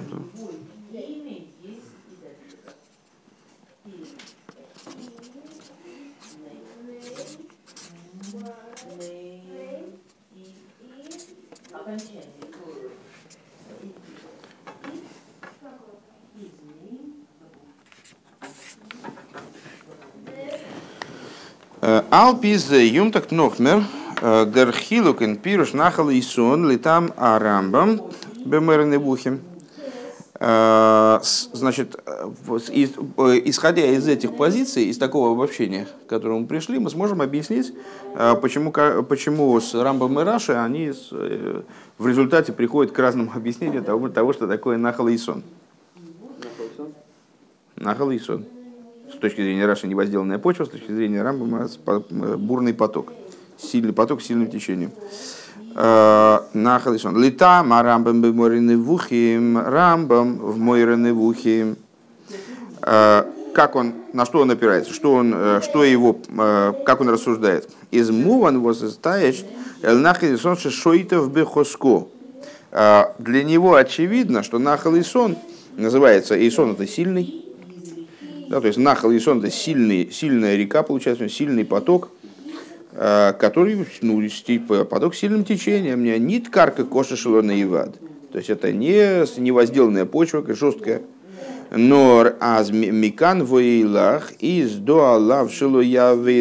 Алпиз 21.80 22.70
юмтак 22.70 23.30
нохмер 23.30 23.84
дерхилук 24.20 25.22
ин 25.22 25.36
пируш 25.36 25.72
нахал 25.72 26.10
и 26.10 26.20
сон 26.20 26.68
летам 26.68 27.10
арамбам 27.16 28.02
бемерны 28.44 28.98
бухим. 28.98 29.40
Значит, 30.38 31.96
исходя 33.44 33.86
из 33.86 34.06
этих 34.08 34.36
позиций, 34.36 34.84
из 34.84 34.98
такого 34.98 35.32
обобщения, 35.32 35.86
к 36.04 36.08
которому 36.08 36.40
мы 36.40 36.46
пришли, 36.46 36.78
мы 36.78 36.90
сможем 36.90 37.22
объяснить, 37.22 37.72
почему, 38.42 38.72
почему 38.72 39.58
с 39.58 39.74
Рамбом 39.74 40.20
и 40.20 40.22
Раши 40.22 40.52
они 40.52 40.92
в 41.96 42.06
результате 42.06 42.52
приходят 42.52 42.92
к 42.92 42.98
разным 42.98 43.30
объяснениям 43.34 43.84
того, 43.84 44.10
того 44.10 44.34
что 44.34 44.46
такое 44.46 44.76
нахал 44.76 45.08
и 45.08 45.16
сон. 45.16 45.42
Нахал 47.76 48.10
и 48.10 48.18
сон 48.18 48.44
с 49.12 49.18
точки 49.18 49.40
зрения 49.42 49.66
Раши 49.66 49.86
невозделанная 49.86 50.38
почва, 50.38 50.64
с 50.64 50.68
точки 50.68 50.92
зрения 50.92 51.22
Рамбама 51.22 51.68
э, 51.86 52.36
бурный 52.36 52.74
поток, 52.74 53.12
сильный 53.58 53.92
поток 53.92 54.22
с 54.22 54.26
сильным 54.26 54.50
течением. 54.50 54.92
Э, 55.74 56.40
Нахалишон. 56.54 57.20
Лита 57.20 57.62
марамбам 57.64 58.22
беморины 58.22 58.76
вухим, 58.76 59.58
рамбам 59.58 60.38
в 60.38 60.58
мойраны 60.58 61.12
вухим. 61.12 61.76
Э, 62.82 63.24
как 63.52 63.74
он, 63.74 63.94
на 64.12 64.24
что 64.24 64.40
он 64.40 64.50
опирается, 64.52 64.92
что, 64.94 65.12
он, 65.12 65.34
что 65.61 65.82
его, 65.82 66.16
как 66.86 67.00
он 67.00 67.08
рассуждает. 67.08 67.68
Из 67.90 68.08
муван 68.08 68.62
возостаешь 68.62 69.44
эл 69.82 69.98
нахалисон 69.98 70.56
шоитов 70.56 71.32
бехоско. 71.32 72.06
Для 72.70 73.42
него 73.42 73.74
очевидно, 73.74 74.44
что 74.44 74.61
нахалисон 74.61 75.36
называется, 75.76 76.46
исон 76.46 76.72
это 76.72 76.86
сильный, 76.86 77.39
да, 78.51 78.61
то 78.61 78.66
есть 78.66 78.80
Нахал 78.80 79.16
Исон 79.16 79.38
это 79.38 79.48
сильный, 79.48 80.11
сильная 80.11 80.57
река, 80.57 80.82
получается, 80.82 81.28
сильный 81.28 81.64
поток, 81.64 82.11
э, 82.92 83.32
который, 83.38 83.86
ну, 84.03 84.28
поток 84.86 85.14
с 85.14 85.18
сильным 85.18 85.44
течением, 85.44 86.03
не 86.03 86.18
нит 86.18 86.48
карка 86.48 86.82
коша 86.82 87.14
шелона 87.14 87.62
ивад. 87.62 87.94
То 88.32 88.38
есть 88.38 88.51
это 88.51 88.72
не 88.72 89.24
невозделанная 89.40 90.05
почва, 90.05 90.44
жесткая. 90.53 91.03
Но 91.70 92.26
аз 92.40 92.72
микан 92.72 93.44
воилах 93.44 94.32
из 94.40 94.74
до 94.74 95.12
аллах 95.12 95.53
шило 95.53 95.84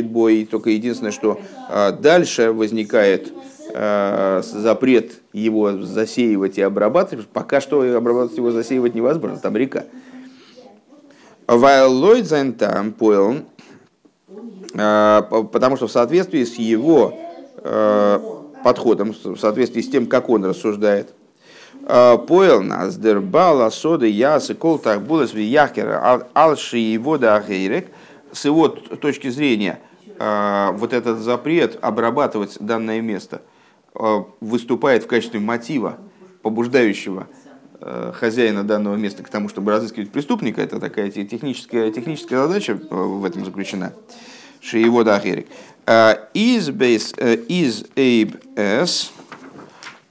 бой. 0.02 0.48
Только 0.50 0.72
единственное, 0.72 1.12
что 1.12 1.40
э, 1.70 1.92
дальше 1.92 2.52
возникает 2.52 3.32
э, 3.72 4.42
запрет 4.44 5.12
его 5.32 5.74
засеивать 5.84 6.58
и 6.58 6.64
обрабатывать. 6.64 7.28
Пока 7.28 7.62
что 7.62 7.82
обрабатывать 7.82 8.38
его 8.38 8.50
засеивать 8.50 8.96
невозможно, 8.96 9.38
там 9.38 9.56
река. 9.56 9.84
Вайлойд 11.50 12.58
там 12.58 12.92
поел, 12.92 13.38
а, 14.76 15.24
потому 15.24 15.78
что 15.78 15.88
в 15.88 15.92
соответствии 15.92 16.44
с 16.44 16.56
его 16.56 17.18
а, 17.58 18.20
подходом, 18.64 19.16
в 19.24 19.38
соответствии 19.38 19.82
с 19.82 19.90
тем, 19.90 20.06
как 20.06 20.30
он 20.30 20.46
рассуждает, 20.46 21.12
а, 21.88 22.18
поел 22.18 22.62
нас 22.62 22.98
дербала 22.98 23.72
соды 23.72 24.10
ясы 24.10 24.54
так 24.84 25.02
булас 25.02 25.34
яхера 25.34 26.28
алши 26.34 26.78
и 26.80 26.98
вода 27.00 27.38
ахейрек 27.38 27.88
с 28.32 28.46
его 28.46 28.68
точки 28.68 29.30
зрения 29.30 29.80
вот 30.20 30.92
этот 30.92 31.20
запрет 31.20 31.80
обрабатывать 31.82 32.58
данное 32.60 33.00
место 33.00 33.42
выступает 34.42 35.06
в 35.06 35.08
качестве 35.08 35.40
мотива, 35.40 35.98
побуждающего 36.42 37.28
Э, 37.32 37.39
хозяина 37.82 38.64
данного 38.64 38.96
места 38.96 39.24
к 39.24 39.30
тому, 39.30 39.48
чтобы 39.50 39.72
разыскивать 39.72 40.12
преступника, 40.12 40.62
это 40.62 40.80
такая 40.80 41.10
техническая, 41.10 41.92
техническая 41.92 42.46
задача 42.46 42.74
э, 42.74 42.96
в 42.96 43.24
этом 43.24 43.46
заключена. 43.46 43.94
Шиево 44.62 45.04
дахерик. 45.04 45.48
Э, 45.86 46.16
из 46.34 46.70
бейс 46.70 47.14
из 47.14 47.86
эйб 47.96 48.36
с 48.56 49.12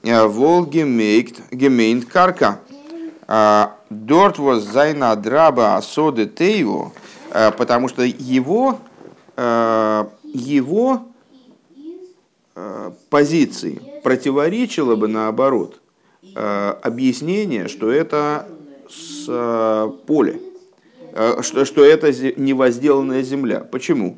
волги 0.03 0.79
гемейнт 1.51 2.05
карка. 2.05 2.59
Дорт 3.27 4.39
was 4.39 4.59
зайна 4.61 5.15
драба 5.15 5.75
асоды 5.77 6.25
тею, 6.25 6.93
потому 7.31 7.87
что 7.89 8.03
его, 8.03 8.79
его 9.35 11.03
позиции 13.09 13.81
противоречило 14.03 14.95
бы 14.95 15.07
наоборот 15.07 15.78
объяснение, 16.35 17.67
что 17.67 17.91
это 17.91 18.47
с 18.89 19.93
поля, 20.05 20.39
что, 21.41 21.65
что 21.65 21.83
это 21.83 22.11
невозделанная 22.39 23.23
земля. 23.23 23.61
Почему? 23.61 24.17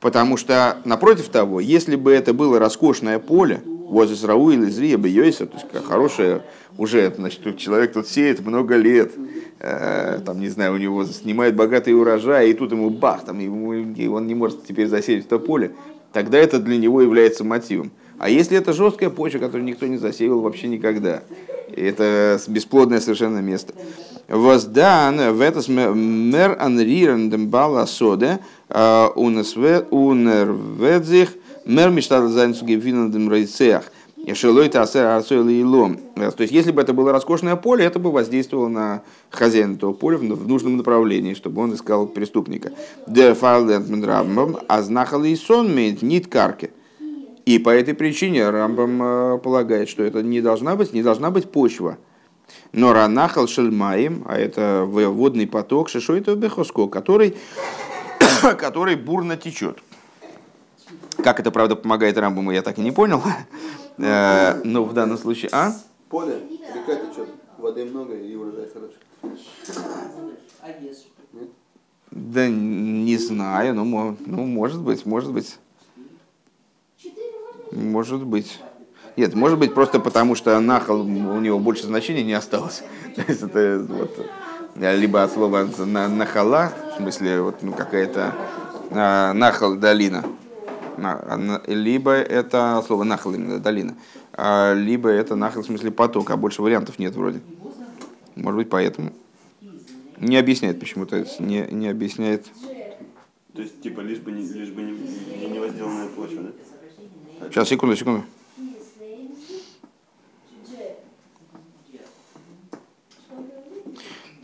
Потому 0.00 0.36
что, 0.36 0.78
напротив 0.84 1.28
того, 1.28 1.60
если 1.60 1.96
бы 1.96 2.12
это 2.12 2.32
было 2.32 2.58
роскошное 2.58 3.18
поле, 3.18 3.60
возле 3.90 4.16
Срау 4.16 4.50
или 4.50 4.64
Зрия 4.66 4.96
Бейойса, 4.96 5.46
то 5.46 5.58
есть 5.58 5.86
хорошее 5.86 6.42
уже, 6.78 7.12
значит, 7.14 7.58
человек 7.58 7.92
тут 7.92 8.06
сеет 8.06 8.40
много 8.40 8.76
лет, 8.76 9.12
э, 9.58 10.20
там, 10.24 10.40
не 10.40 10.48
знаю, 10.48 10.74
у 10.74 10.76
него 10.76 11.04
снимает 11.04 11.56
богатый 11.56 11.90
урожай, 11.90 12.50
и 12.50 12.54
тут 12.54 12.70
ему 12.70 12.88
бах, 12.88 13.24
там, 13.24 13.40
и 13.40 14.06
он 14.06 14.26
не 14.26 14.34
может 14.34 14.64
теперь 14.64 14.86
засеять 14.86 15.26
это 15.26 15.40
поле, 15.40 15.72
тогда 16.12 16.38
это 16.38 16.60
для 16.60 16.78
него 16.78 17.02
является 17.02 17.42
мотивом. 17.42 17.90
А 18.20 18.28
если 18.28 18.58
это 18.58 18.74
жесткая 18.74 19.08
почва, 19.08 19.38
которую 19.38 19.64
никто 19.64 19.86
не 19.86 19.96
засеял 19.96 20.40
вообще 20.40 20.68
никогда, 20.68 21.22
это 21.74 22.38
бесплодное 22.48 23.00
совершенно 23.00 23.38
место. 23.38 23.72
Воздан 24.28 25.32
в 25.32 25.40
это 25.40 25.62
мер 25.72 26.54
анрирен 26.60 27.48
бала 27.48 27.86
соде 27.86 28.40
унерведзих 29.90 31.30
мер 31.64 31.88
мечтал 31.88 32.28
зайнцу 32.28 32.66
гефинандем 32.66 33.32
рейцех. 33.32 33.84
Шелойта 34.34 34.82
асер 34.82 35.06
арсойл 35.06 35.48
и 35.48 35.62
лом. 35.62 35.98
То 36.14 36.42
есть, 36.42 36.52
если 36.52 36.72
бы 36.72 36.82
это 36.82 36.92
было 36.92 37.12
роскошное 37.12 37.56
поле, 37.56 37.86
это 37.86 37.98
бы 37.98 38.12
воздействовало 38.12 38.68
на 38.68 39.00
хозяина 39.30 39.76
этого 39.76 39.94
поля 39.94 40.18
в 40.18 40.46
нужном 40.46 40.76
направлении, 40.76 41.32
чтобы 41.32 41.62
он 41.62 41.72
искал 41.74 42.06
преступника. 42.06 42.70
Дер 43.06 43.34
файлдент 43.34 44.04
рамбам 44.04 44.58
азнахал 44.68 45.24
и 45.24 45.34
сон 45.34 45.74
нит 45.74 46.26
карки. 46.26 46.72
И 47.50 47.58
по 47.58 47.70
этой 47.70 47.94
причине 47.94 48.48
Рамбам 48.48 49.40
полагает, 49.40 49.88
что 49.88 50.04
это 50.04 50.22
не 50.22 50.40
должна 50.40 50.76
быть, 50.76 50.92
не 50.92 51.02
должна 51.02 51.32
быть 51.32 51.50
почва, 51.50 51.98
но 52.70 52.92
ранахал 52.92 53.48
шельмаем, 53.48 54.24
а 54.28 54.38
это 54.38 54.84
водный 54.86 55.48
поток 55.48 55.88
шишойта 55.88 56.36
бехоско, 56.36 56.86
который, 56.86 57.36
который 58.56 58.94
бурно 58.94 59.36
течет. 59.36 59.80
Как 61.24 61.40
это, 61.40 61.50
правда, 61.50 61.74
помогает 61.74 62.16
Рамбаму, 62.16 62.52
я 62.52 62.62
так 62.62 62.78
и 62.78 62.82
не 62.82 62.92
понял. 62.92 63.20
Э, 64.02 64.62
но 64.64 64.84
в 64.84 64.94
данном 64.94 65.18
случае... 65.18 65.50
А? 65.52 65.74
Поле, 66.08 66.40
река 66.74 66.94
течет, 66.94 67.28
воды 67.58 67.84
много 67.84 68.14
и 68.14 68.34
урожай 68.34 68.66
хороший. 68.72 68.96
Да 72.10 72.48
не 72.48 73.18
знаю, 73.18 73.74
ну, 73.74 74.16
ну 74.24 74.46
может 74.46 74.80
быть, 74.80 75.04
может 75.04 75.32
быть. 75.32 75.58
Может 77.80 78.24
быть. 78.24 78.60
Нет, 79.16 79.34
может 79.34 79.58
быть 79.58 79.74
просто 79.74 80.00
потому, 80.00 80.34
что 80.34 80.58
нахал 80.60 81.00
у 81.00 81.40
него 81.40 81.58
больше 81.58 81.84
значения 81.84 82.22
не 82.22 82.34
осталось. 82.34 82.82
То 83.16 83.24
есть 83.26 83.42
это 83.42 83.84
вот, 83.88 84.26
либо 84.76 85.22
от 85.22 85.32
слова 85.32 85.68
нахала, 85.86 86.72
в 86.92 86.96
смысле 86.98 87.40
вот, 87.40 87.62
ну, 87.62 87.72
какая-то 87.72 88.34
а, 88.90 89.32
нахал 89.32 89.76
долина, 89.76 90.24
либо 91.66 92.12
это 92.12 92.82
слово 92.86 93.04
нахал 93.04 93.34
именно 93.34 93.58
долина, 93.58 93.96
а, 94.32 94.74
либо 94.74 95.08
это 95.08 95.34
нахал 95.34 95.62
в 95.62 95.66
смысле 95.66 95.90
поток, 95.90 96.30
а 96.30 96.36
больше 96.36 96.62
вариантов 96.62 96.98
нет 96.98 97.14
вроде. 97.14 97.40
Может 98.36 98.56
быть 98.56 98.70
поэтому. 98.70 99.12
Не 100.18 100.36
объясняет 100.36 100.78
почему-то, 100.78 101.26
не, 101.38 101.66
не 101.70 101.88
объясняет. 101.88 102.46
То 103.54 103.62
есть, 103.62 103.80
типа, 103.82 104.00
лишь 104.00 104.18
бы 104.18 104.30
не, 104.32 104.46
лишь 104.46 104.68
бы 104.68 104.82
не, 104.82 104.92
не 104.92 105.46
невозделанная 105.48 106.08
почва, 106.08 106.42
да? 106.42 106.50
Сейчас, 107.48 107.68
секунду, 107.68 107.96
секунду. 107.96 108.24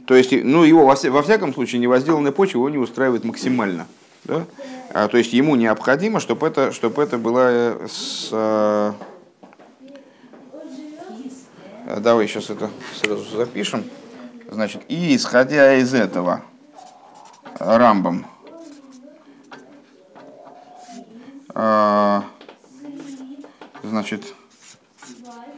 То 0.07 0.15
есть, 0.15 0.31
ну, 0.33 0.63
его 0.63 0.87
во, 0.87 1.23
всяком 1.23 1.53
случае 1.53 1.81
невозделанная 1.81 2.31
почва 2.31 2.59
его 2.59 2.71
не 2.71 2.79
устраивает 2.79 3.25
максимально. 3.25 3.87
Да? 4.25 4.47
А, 4.95 5.09
то 5.09 5.19
есть 5.19 5.33
ему 5.33 5.57
необходимо, 5.57 6.21
чтобы 6.21 6.47
это, 6.47 6.73
чтобы 6.73 7.03
это 7.03 7.19
было 7.19 7.49
э, 7.51 7.87
с... 7.91 8.29
А, 8.33 8.95
давай 11.99 12.29
сейчас 12.29 12.51
это 12.51 12.71
сразу 12.95 13.37
запишем. 13.37 13.85
Значит, 14.49 14.83
и 14.89 15.17
исходя 15.17 15.75
из 15.75 15.93
этого, 15.93 16.43
Рамбом, 17.59 18.27
а, 21.49 22.25
значит, 23.87 24.35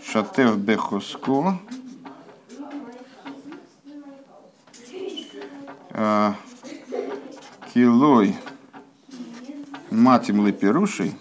Шатев 0.05 0.57
бехоско. 0.59 1.59
Е, 5.91 6.35
Килой 7.73 8.37
матим 9.91 10.47
лепирушей. 10.47 11.15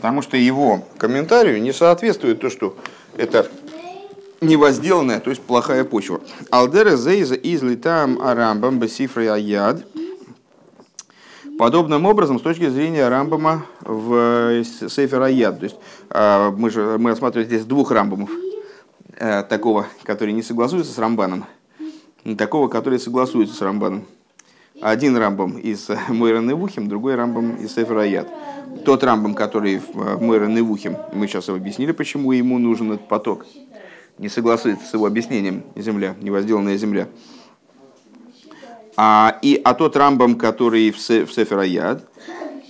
Потому 0.00 0.22
что 0.22 0.38
его 0.38 0.82
комментарию 0.96 1.60
не 1.60 1.74
соответствует 1.74 2.40
то, 2.40 2.48
что 2.48 2.74
это 3.18 3.50
невозделанная, 4.40 5.20
то 5.20 5.28
есть 5.28 5.42
плохая 5.42 5.84
почва. 5.84 6.22
Алдера 6.50 6.96
зейза 6.96 7.34
излетам 7.34 8.18
арамбам 8.22 8.78
бесифрой 8.78 9.28
аяд. 9.28 9.84
Подобным 11.58 12.06
образом, 12.06 12.38
с 12.38 12.42
точки 12.42 12.70
зрения 12.70 13.06
Рамбама 13.06 13.66
в 13.82 14.64
Сейфер 14.64 15.20
Аяд, 15.20 15.58
то 15.58 15.64
есть 15.64 15.76
а, 16.08 16.50
мы 16.50 16.70
же 16.70 16.96
мы 16.98 17.10
рассматриваем 17.10 17.50
здесь 17.50 17.66
двух 17.66 17.90
Рамбамов, 17.90 18.30
э, 19.18 19.42
такого, 19.42 19.86
который 20.04 20.32
не 20.32 20.42
согласуется 20.42 20.90
с 20.90 20.96
Рамбаном, 20.96 21.44
такого, 22.38 22.68
который 22.68 22.98
согласуется 22.98 23.54
с 23.54 23.60
Рамбаном. 23.60 24.06
Один 24.80 25.16
Рамбам 25.16 25.58
из 25.58 25.88
Мойра 26.08 26.40
Невухим, 26.40 26.88
другой 26.88 27.14
Рамбам 27.14 27.56
из 27.56 27.76
Аяд. 27.76 28.28
Тот 28.84 29.04
Рамбам, 29.04 29.34
который 29.34 29.78
в 29.78 30.22
Мойра 30.22 30.46
Невухим, 30.46 30.96
мы 31.12 31.26
сейчас 31.26 31.48
объяснили, 31.48 31.92
почему 31.92 32.32
ему 32.32 32.58
нужен 32.58 32.92
этот 32.92 33.08
поток 33.08 33.46
не 34.20 34.28
согласуется 34.28 34.86
с 34.86 34.92
его 34.92 35.06
объяснением 35.06 35.62
земля, 35.74 36.14
невозделанная 36.20 36.76
земля. 36.76 37.08
А, 38.96 39.38
и, 39.40 39.58
а 39.64 39.72
тот 39.72 39.96
рамбам, 39.96 40.36
который 40.36 40.90
в, 40.90 40.98
в 40.98 41.32
Сефераяд, 41.32 42.06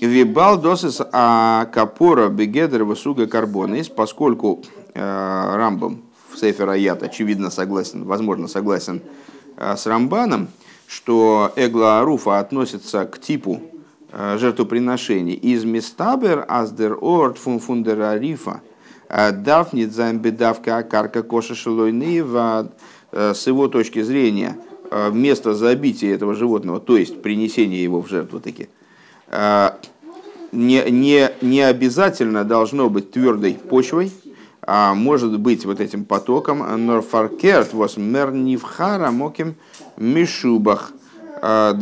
Вибал 0.00 0.58
досыс 0.58 1.02
а 1.12 1.66
капора 1.74 2.28
бегедер 2.28 2.84
высуга 2.84 3.26
карбонис, 3.26 3.88
поскольку 3.88 4.62
э, 4.94 5.00
рамбам 5.00 6.02
в 6.32 6.38
Сефераяд 6.38 7.02
очевидно 7.02 7.50
согласен, 7.50 8.04
возможно 8.04 8.48
согласен 8.48 9.02
э, 9.56 9.76
с 9.76 9.86
рамбаном, 9.86 10.48
что 10.91 11.53
эгла 11.55 12.01
аруфа 12.01 12.41
относится 12.41 13.05
к 13.05 13.20
типу 13.20 13.62
э, 14.11 14.38
жертвоприношений. 14.38 15.34
Из 15.34 15.64
мистабер 15.64 16.45
аздер 16.49 16.99
орт 17.01 17.38
фун 17.38 17.61
фундера 17.61 18.18
рифа, 18.18 18.61
Дафнит 19.09 19.93
замбедавка 19.93 20.82
карка 20.82 21.22
коша 21.22 21.55
шелойнива 21.55 22.72
э, 23.12 23.34
с 23.34 23.47
его 23.47 23.68
точки 23.68 24.03
зрения 24.03 24.57
э, 24.91 25.11
место 25.12 25.55
забития 25.55 26.12
этого 26.12 26.34
животного, 26.34 26.80
то 26.80 26.97
есть 26.97 27.22
принесение 27.22 27.82
его 27.82 28.03
в 28.03 28.09
жертву 28.09 28.41
таки, 28.41 28.68
э, 29.28 29.70
не, 30.51 30.91
не, 30.91 31.30
не 31.41 31.61
обязательно 31.61 32.43
должно 32.43 32.91
быть 32.91 33.12
твердой 33.12 33.55
почвой, 33.55 34.11
а 34.72 34.94
может 34.94 35.36
быть 35.40 35.64
вот 35.64 35.80
этим 35.80 36.04
потоком 36.04 36.86
норфаркерт 36.86 37.72
вос 37.72 37.96
мернивхара 37.96 39.10
моким 39.10 39.56
мишубах 39.96 40.92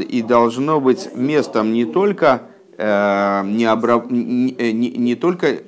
и 0.09 0.25
должно 0.27 0.81
быть 0.81 1.15
местом 1.15 1.75
не 1.75 1.85
только 1.85 2.43
не, 2.79 3.65
обраб... 3.71 4.11
не, 4.11 4.53
не, 4.73 4.91
не 4.93 5.15
только 5.17 5.59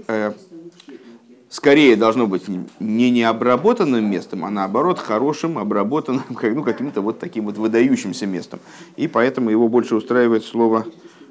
скорее 1.50 1.96
должно 1.96 2.26
быть 2.26 2.44
не 2.48 3.10
необработанным 3.10 4.10
местом, 4.10 4.46
а 4.46 4.50
наоборот 4.50 4.98
хорошим, 4.98 5.58
обработанным, 5.58 6.24
ну, 6.30 6.62
каким-то 6.62 7.02
вот 7.02 7.18
таким 7.18 7.44
вот 7.44 7.58
выдающимся 7.58 8.24
местом. 8.24 8.60
И 8.96 9.08
поэтому 9.08 9.50
его 9.50 9.68
больше 9.68 9.94
устраивает 9.94 10.44
слово 10.44 10.86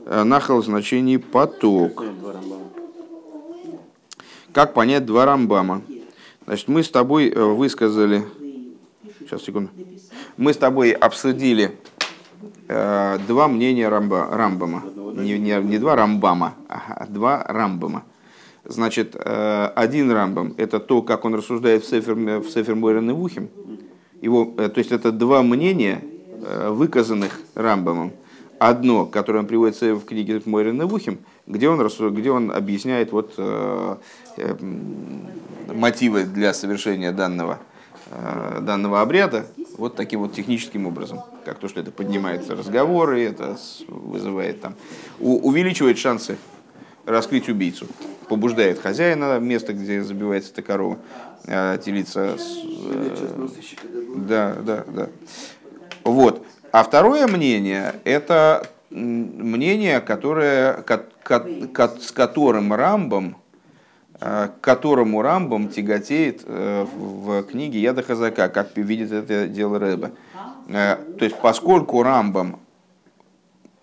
э, 0.05 0.23
нахал 0.23 0.61
в 0.61 0.65
значении 0.65 1.17
поток. 1.17 2.03
Как 4.59 4.73
понять 4.73 5.05
два 5.05 5.23
Рамбама. 5.23 5.83
Значит, 6.45 6.67
мы 6.67 6.83
с 6.83 6.89
тобой 6.89 7.31
высказали... 7.31 8.25
Сейчас, 9.21 9.41
секунду. 9.43 9.69
Мы 10.35 10.53
с 10.53 10.57
тобой 10.57 10.91
обсудили 10.91 11.77
э, 12.67 13.19
два 13.25 13.47
мнения 13.47 13.87
Рамба, 13.87 14.27
Рамбама. 14.29 14.83
Не, 15.15 15.39
не, 15.39 15.55
не 15.63 15.77
два 15.77 15.95
Рамбама, 15.95 16.55
а 16.67 17.05
два 17.07 17.41
Рамбама. 17.47 18.03
Значит, 18.65 19.15
э, 19.15 19.71
один 19.75 20.11
Рамбам– 20.11 20.55
это 20.57 20.81
то, 20.81 21.03
как 21.03 21.23
он 21.23 21.35
рассуждает 21.35 21.85
в 21.85 21.89
Сефер, 21.89 22.15
в 22.15 22.49
Сефер 22.49 22.75
Мойрен 22.75 23.09
и 23.11 23.13
Вухим. 23.13 23.47
Его, 24.21 24.55
э, 24.57 24.67
то 24.67 24.79
есть 24.79 24.91
это 24.91 25.13
два 25.13 25.41
мнения, 25.41 26.03
э, 26.03 26.69
выказанных 26.69 27.39
Рамбамом. 27.55 28.11
Одно, 28.59 29.05
которое 29.05 29.39
он 29.39 29.47
приводит 29.47 29.79
в 29.79 30.01
книге 30.01 30.41
Мойрен 30.43 30.81
и 30.81 30.85
Вухим, 30.85 31.19
где 31.49 31.67
он, 31.67 31.85
где 32.13 32.31
он 32.31 32.51
объясняет 32.51 33.11
вот, 33.11 33.33
э, 33.37 33.95
э, 34.37 34.55
мотивы 35.73 36.23
для 36.23 36.53
совершения 36.53 37.11
данного, 37.11 37.59
э, 38.11 38.59
данного 38.61 39.01
обряда 39.01 39.45
вот 39.77 39.95
таким 39.95 40.21
вот 40.21 40.33
техническим 40.33 40.87
образом. 40.87 41.21
Как 41.43 41.59
то, 41.59 41.67
что 41.67 41.81
это 41.81 41.91
поднимается 41.91 42.55
разговоры, 42.55 43.23
это 43.23 43.57
вызывает 43.87 44.61
там, 44.61 44.75
увеличивает 45.19 45.97
шансы 45.97 46.37
раскрыть 47.05 47.49
убийцу 47.49 47.87
побуждает 48.29 48.79
хозяина 48.79 49.39
место, 49.39 49.73
где 49.73 50.01
забивается 50.03 50.51
эта 50.53 50.61
корова, 50.61 50.99
э, 51.45 51.77
телица. 51.83 52.37
Э, 52.85 53.47
да, 54.15 54.55
да, 54.63 54.85
да. 54.87 55.09
Вот. 56.03 56.45
А 56.71 56.83
второе 56.83 57.27
мнение– 57.27 57.95
это 58.03 58.67
мнение, 58.91 59.99
которое, 59.99 60.73
с 61.29 62.11
которым 62.11 62.73
Рамбом, 62.73 63.37
э, 64.19 64.49
к 64.49 64.61
которому 64.61 65.21
Рамбом 65.21 65.69
тяготеет 65.69 66.43
в 66.45 67.43
книге 67.43 67.79
Яда 67.79 68.03
Хазака, 68.03 68.49
как 68.49 68.75
видит 68.75 69.11
это 69.11 69.47
дело 69.47 69.79
Рэба. 69.79 70.11
То 70.67 71.25
есть, 71.25 71.35
поскольку 71.41 72.03
Рамбом 72.03 72.59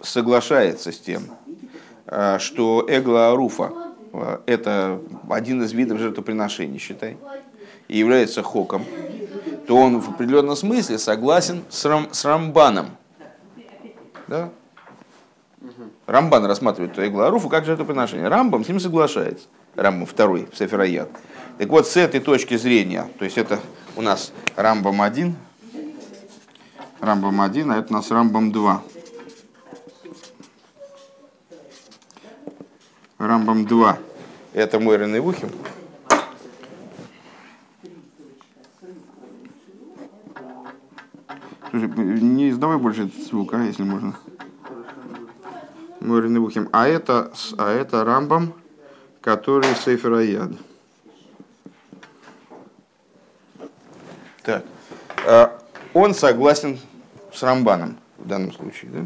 соглашается 0.00 0.92
с 0.92 0.98
тем, 1.00 1.22
что 2.38 2.86
Эгла 2.88 3.32
Аруфа 3.32 3.72
Э, 4.16 4.38
это 4.46 5.00
один 5.28 5.62
из 5.62 5.72
видов 5.72 5.98
жертвоприношений, 5.98 6.78
считай, 6.78 7.16
и 7.88 7.98
является 7.98 8.42
хоком, 8.42 8.84
то 9.66 9.76
он 9.76 10.00
в 10.00 10.10
определенном 10.10 10.56
смысле 10.56 10.98
согласен 10.98 11.62
с, 11.68 11.84
рам, 11.84 12.08
с 12.12 12.24
Рамбаном. 12.24 12.86
Да? 14.26 14.50
Рамбан 16.06 16.44
рассматривает 16.46 16.98
Игларуфу 16.98 17.48
как 17.48 17.64
жертвоприношение. 17.64 18.28
Рамбам 18.28 18.64
с 18.64 18.68
ним 18.68 18.80
соглашается. 18.80 19.46
Рамбам 19.74 20.06
второй 20.06 20.48
в 20.50 20.56
Сефераят. 20.56 21.10
Так 21.58 21.68
вот, 21.68 21.86
с 21.86 21.96
этой 21.96 22.20
точки 22.20 22.56
зрения, 22.56 23.08
то 23.18 23.24
есть 23.24 23.38
это 23.38 23.58
у 23.96 24.02
нас 24.02 24.32
Рамбам 24.56 25.02
один, 25.02 25.36
Рамбам 27.00 27.40
один, 27.40 27.70
а 27.72 27.78
это 27.78 27.92
у 27.92 27.96
нас 27.96 28.10
Рамбам 28.10 28.52
два. 28.52 28.82
Рамбам 33.18 33.64
2. 33.64 33.98
Это 34.52 34.78
мой 34.78 34.98
Рене 34.98 35.20
Вухим. 35.20 35.48
Слушай, 41.70 41.88
не 41.88 42.50
издавай 42.50 42.76
больше 42.76 43.10
звук, 43.28 43.54
а, 43.54 43.64
если 43.64 43.84
можно. 43.84 44.14
Вухим. 46.06 46.68
А 46.72 46.88
это, 46.88 47.32
а 47.58 47.72
это 47.72 48.04
Рамбам, 48.04 48.54
который 49.20 49.74
Сейфер 49.84 50.14
Аяд. 50.14 50.50
Так. 54.42 54.64
А, 55.26 55.58
он 55.92 56.14
согласен 56.14 56.78
с 57.32 57.42
Рамбаном 57.42 57.96
в 58.18 58.28
данном 58.28 58.52
случае, 58.52 58.90
да? 58.92 59.00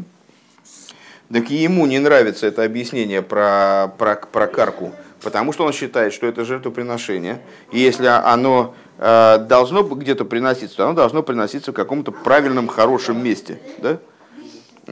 Так 1.33 1.49
ему 1.49 1.85
не 1.85 1.97
нравится 1.97 2.45
это 2.45 2.63
объяснение 2.63 3.21
про, 3.21 3.93
про, 3.97 4.15
про 4.15 4.47
карку, 4.47 4.91
потому 5.21 5.53
что 5.53 5.65
он 5.65 5.71
считает, 5.71 6.13
что 6.13 6.27
это 6.27 6.43
жертвоприношение. 6.43 7.41
И 7.71 7.79
если 7.79 8.07
оно 8.07 8.75
э, 8.97 9.37
должно 9.37 9.83
где-то 9.83 10.25
приноситься, 10.25 10.75
то 10.75 10.83
оно 10.85 10.93
должно 10.93 11.23
приноситься 11.23 11.71
в 11.71 11.75
каком-то 11.75 12.11
правильном, 12.11 12.67
хорошем 12.67 13.23
месте. 13.23 13.59
Да? 13.77 13.99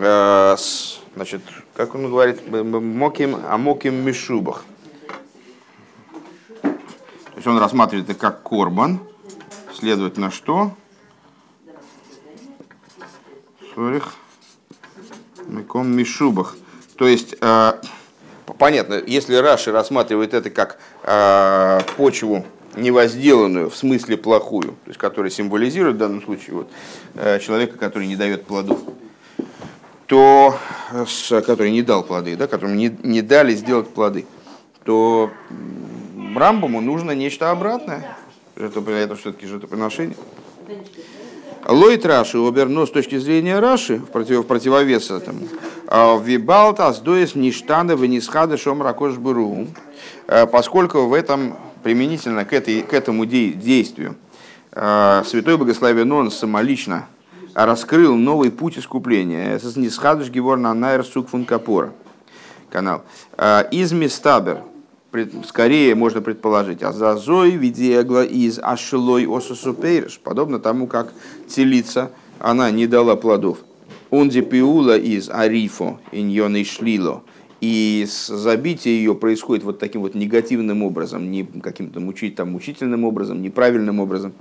Э, 0.01 0.55
значит, 1.15 1.41
как 1.73 1.93
он 1.93 2.09
говорит, 2.09 2.49
моким, 2.49 3.37
а 3.45 3.57
моким 3.57 3.95
мишубах. 3.95 4.63
То 6.61 7.35
есть 7.35 7.47
он 7.47 7.57
рассматривает 7.57 8.09
это 8.09 8.17
как 8.17 8.43
корбан, 8.43 8.99
следовательно, 9.73 10.31
что? 10.31 10.73
Сорих. 13.75 14.13
Миком 15.47 15.91
Мишубах. 15.91 16.55
То 16.95 17.07
есть, 17.07 17.35
э, 17.41 17.73
понятно, 18.57 19.01
если 19.05 19.35
Раши 19.35 19.71
рассматривает 19.71 20.33
это 20.33 20.49
как 20.49 20.79
э, 21.03 21.79
почву 21.97 22.45
невозделанную, 22.75 23.69
в 23.69 23.75
смысле 23.75 24.15
плохую, 24.15 24.69
то 24.85 24.87
есть, 24.87 24.99
которая 24.99 25.31
символизирует 25.31 25.95
в 25.95 25.99
данном 25.99 26.21
случае 26.21 26.55
вот, 26.55 26.69
человека, 27.41 27.77
который 27.77 28.07
не 28.07 28.15
дает 28.15 28.45
плодов, 28.45 28.79
то, 30.09 30.57
с, 31.07 31.41
который 31.41 31.71
не 31.71 31.83
дал 31.83 32.03
плоды, 32.03 32.35
да, 32.35 32.47
которому 32.47 32.73
не, 32.73 32.91
не 33.03 33.21
дали 33.21 33.53
сделать 33.53 33.89
плоды, 33.89 34.25
то 34.83 35.29
Рамбаму 36.35 36.81
нужно 36.81 37.11
нечто 37.11 37.51
обратное. 37.51 38.17
Это, 38.55 38.79
это 38.79 39.15
все-таки 39.15 39.45
жертвоприношение. 39.45 40.17
Лойт 41.67 42.07
Раши, 42.07 42.39
оберно 42.39 42.87
с 42.87 42.89
точки 42.89 43.19
зрения 43.19 43.59
Раши, 43.59 43.97
в, 43.97 44.07
против, 44.07 44.39
в 44.39 44.43
противовес 44.45 45.11
этому, 45.11 45.47
а, 45.85 46.17
Вибалтас 46.17 47.01
доес 47.01 47.35
ништана 47.35 47.91
венисхада 47.91 48.57
шом 48.57 48.81
ракош 48.81 49.15
буру, 49.17 49.67
а, 50.27 50.47
поскольку 50.47 51.05
в 51.05 51.13
этом 51.13 51.55
применительно 51.83 52.45
к, 52.45 52.53
этой, 52.53 52.81
к 52.81 52.93
этому 52.95 53.27
действию 53.27 54.15
а, 54.71 55.23
Святой 55.23 55.57
Богословен 55.57 56.11
он 56.11 56.31
самолично 56.31 57.07
раскрыл 57.65 58.15
новый 58.15 58.51
путь 58.51 58.77
искупления. 58.77 59.53
Это 59.55 59.79
нисхадыш 59.79 60.29
геворна 60.29 60.73
найр 60.73 61.03
сук 61.03 61.29
функапора 61.29 61.93
канал. 62.69 63.03
Из 63.71 63.91
Мистабер, 63.91 64.61
скорее 65.45 65.95
можно 65.95 66.21
предположить, 66.21 66.83
а 66.83 66.93
за 66.93 67.15
зой 67.15 67.51
видегла 67.51 68.23
из 68.23 68.59
ашилой 68.59 69.25
осусупейрш, 69.25 70.19
подобно 70.19 70.59
тому, 70.59 70.87
как 70.87 71.13
телица, 71.47 72.11
она 72.39 72.71
не 72.71 72.87
дала 72.87 73.15
плодов. 73.15 73.59
Он 74.11 74.29
пиула 74.29 74.97
из 74.97 75.29
арифо 75.29 75.99
иньоны 76.11 76.63
шлило, 76.63 77.23
и 77.61 78.07
забитие 78.07 78.97
ее 78.97 79.15
происходит 79.15 79.63
вот 79.65 79.79
таким 79.79 80.01
вот 80.01 80.15
негативным 80.15 80.81
образом, 80.81 81.29
не 81.29 81.43
каким-то 81.43 81.99
мучить, 81.99 82.35
там, 82.35 82.51
мучительным 82.51 83.03
образом, 83.03 83.41
неправильным 83.41 83.99
образом. 83.99 84.33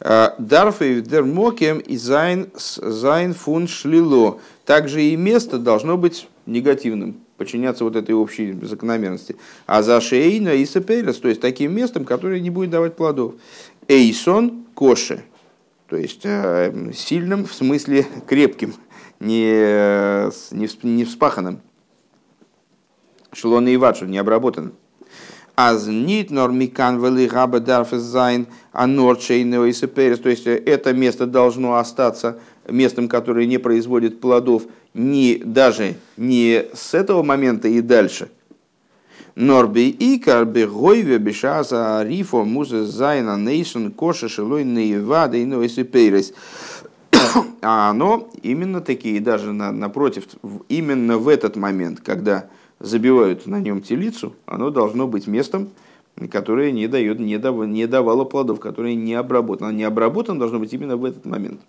А, 0.00 0.34
Дарфей 0.38 1.00
дермокем 1.00 1.78
и 1.78 1.96
зайн, 1.96 2.50
зайн 2.56 3.32
фун 3.32 3.68
шлило. 3.68 4.40
Также 4.64 5.02
и 5.02 5.16
место 5.16 5.58
должно 5.58 5.96
быть 5.96 6.28
негативным, 6.46 7.16
подчиняться 7.36 7.84
вот 7.84 7.96
этой 7.96 8.14
общей 8.14 8.52
закономерности. 8.62 9.36
А 9.66 9.82
за 9.82 10.00
шейна 10.00 10.54
и 10.54 10.66
сапелес, 10.66 11.18
то 11.18 11.28
есть 11.28 11.40
таким 11.40 11.74
местом, 11.74 12.04
которое 12.04 12.40
не 12.40 12.50
будет 12.50 12.70
давать 12.70 12.96
плодов. 12.96 13.34
איתן 13.88 14.64
קשה, 14.74 15.22
то 15.88 15.96
есть 15.96 16.22
э, 16.24 16.92
сильным 16.94 17.44
в 17.44 17.54
смысле 17.54 18.06
крепким, 18.26 18.74
не, 19.20 20.30
не, 20.54 20.68
не 20.82 21.04
вспаханным. 21.04 21.60
שלא 23.32 23.66
נעבד, 23.68 24.06
не 24.06 24.18
обработанным. 24.18 24.74
Аз 25.56 25.86
нит 25.86 26.30
нормикан 26.30 27.00
вели 27.00 27.28
габа 27.28 27.60
дарфес 27.60 28.02
зайн, 28.02 28.46
а 28.72 28.86
норчейно 28.86 29.64
и 29.66 29.72
саперес. 29.72 30.18
То 30.18 30.28
есть 30.28 30.46
это 30.46 30.92
место 30.92 31.26
должно 31.26 31.76
остаться 31.76 32.38
местом, 32.68 33.08
которое 33.08 33.46
не 33.46 33.58
производит 33.58 34.20
плодов, 34.20 34.64
не, 34.94 35.36
даже 35.44 35.94
не 36.16 36.64
с 36.72 36.94
этого 36.94 37.22
момента 37.22 37.68
и 37.68 37.80
дальше. 37.80 38.30
Норби 39.36 39.88
и 39.88 40.18
карби 40.18 40.64
гойве 40.64 41.18
бешаза 41.18 42.02
рифо 42.04 42.44
музе 42.44 42.84
зайна 42.84 43.36
нейсон 43.36 43.90
коша 43.90 44.28
шилой 44.28 44.64
неевада 44.64 45.36
и 45.36 45.44
нойсипейрес. 45.44 46.32
А 47.62 47.90
оно 47.90 48.28
именно 48.42 48.80
такие, 48.80 49.20
даже 49.20 49.52
на, 49.52 49.72
напротив, 49.72 50.24
именно 50.68 51.18
в 51.18 51.28
этот 51.28 51.56
момент, 51.56 52.00
когда 52.00 52.46
забивают 52.80 53.46
на 53.46 53.60
нем 53.60 53.80
телицу, 53.80 54.34
оно 54.46 54.70
должно 54.70 55.06
быть 55.06 55.26
местом, 55.26 55.70
которое 56.30 56.72
не, 56.72 56.86
дает, 56.86 57.18
не, 57.18 57.38
дав, 57.38 57.56
не 57.66 57.86
давало 57.86 58.24
плодов, 58.24 58.60
которое 58.60 58.94
не 58.94 59.14
обработано. 59.14 59.70
Не 59.70 59.84
обработано 59.84 60.38
должно 60.38 60.58
быть 60.58 60.72
именно 60.72 60.96
в 60.96 61.04
этот 61.04 61.24
момент. 61.24 61.60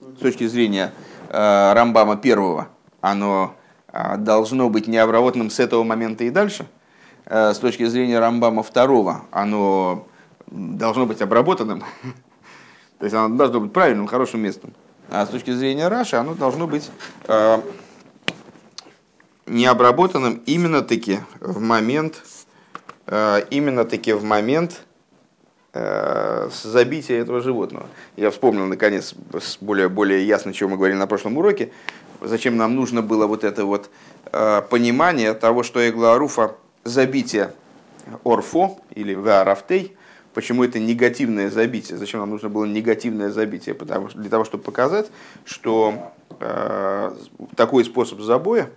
С 0.00 0.20
точки 0.20 0.46
зрения 0.46 0.92
э, 1.28 1.72
Рамбама 1.72 2.16
первого, 2.16 2.68
оно 3.00 3.54
э, 3.92 4.16
должно 4.18 4.68
быть 4.68 4.88
необработанным 4.88 5.48
с 5.48 5.58
этого 5.60 5.84
момента 5.84 6.24
и 6.24 6.30
дальше. 6.30 6.66
с 7.24 7.58
точки 7.58 7.86
зрения 7.86 8.18
Рамбама 8.18 8.62
второго, 8.62 9.22
оно 9.30 10.06
должно 10.50 11.06
быть 11.06 11.22
обработанным, 11.22 11.80
то 12.98 13.04
есть 13.04 13.14
оно 13.14 13.36
должно 13.36 13.60
быть 13.60 13.72
правильным, 13.72 14.06
хорошим 14.06 14.40
местом. 14.40 14.72
А 15.10 15.26
с 15.26 15.28
точки 15.28 15.50
зрения 15.50 15.88
Раши 15.88 16.16
оно 16.16 16.34
должно 16.34 16.66
быть 16.66 16.90
э, 17.26 17.60
необработанным 19.52 20.42
именно-таки 20.46 21.20
в 21.40 21.60
момент, 21.60 22.22
э, 23.06 23.42
именно-таки 23.50 24.14
в 24.14 24.24
момент 24.24 24.82
э, 25.74 26.48
забития 26.62 27.20
этого 27.20 27.40
животного. 27.40 27.86
Я 28.16 28.30
вспомнил, 28.30 28.66
наконец, 28.66 29.14
более, 29.60 29.88
более 29.88 30.26
ясно, 30.26 30.52
чего 30.52 30.70
мы 30.70 30.76
говорили 30.76 30.98
на 30.98 31.06
прошлом 31.06 31.36
уроке, 31.36 31.70
зачем 32.20 32.56
нам 32.56 32.74
нужно 32.74 33.02
было 33.02 33.26
вот 33.26 33.44
это 33.44 33.64
вот 33.66 33.90
э, 34.32 34.62
понимание 34.70 35.34
того, 35.34 35.62
что 35.62 35.86
Эглааруфа 35.86 36.56
забитие 36.84 37.52
Орфо 38.24 38.78
или 38.94 39.14
Веарафтей, 39.14 39.96
почему 40.32 40.64
это 40.64 40.78
негативное 40.78 41.50
забитие, 41.50 41.98
зачем 41.98 42.20
нам 42.20 42.30
нужно 42.30 42.48
было 42.48 42.64
негативное 42.64 43.30
забитие, 43.30 43.74
потому 43.74 44.08
для 44.08 44.30
того, 44.30 44.44
чтобы 44.44 44.64
показать, 44.64 45.10
что 45.44 46.12
э, 46.40 47.14
такой 47.54 47.84
способ 47.84 48.20
забоя, 48.20 48.70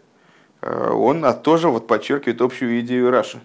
он 0.61 1.25
тоже 1.43 1.69
вот 1.69 1.87
подчеркивает 1.87 2.41
общую 2.41 2.79
идею 2.81 3.11
Раши. 3.11 3.41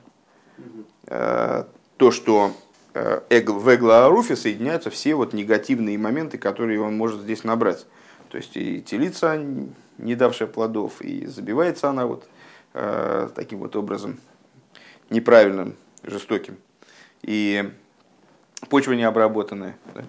Э, 1.10 1.64
то, 1.96 2.10
что 2.12 2.52
э, 2.94 3.20
в 3.28 3.74
Эглааруфе 3.74 4.36
соединяются 4.36 4.90
все 4.90 5.14
вот 5.16 5.32
негативные 5.32 5.98
моменты, 5.98 6.38
которые 6.38 6.80
он 6.80 6.96
может 6.96 7.20
здесь 7.20 7.44
набрать. 7.44 7.86
То 8.30 8.36
есть 8.36 8.56
и 8.56 8.80
телица, 8.80 9.36
не 9.98 10.14
давшая 10.14 10.48
плодов, 10.48 11.02
и 11.02 11.26
забивается 11.26 11.90
она 11.90 12.06
вот 12.06 12.28
э, 12.74 13.28
таким 13.34 13.58
вот 13.58 13.74
образом 13.74 14.20
неправильным, 15.10 15.74
жестоким. 16.04 16.56
И 17.22 17.68
почва 18.68 18.92
необработанная. 18.92 19.76
Да? 19.94 20.04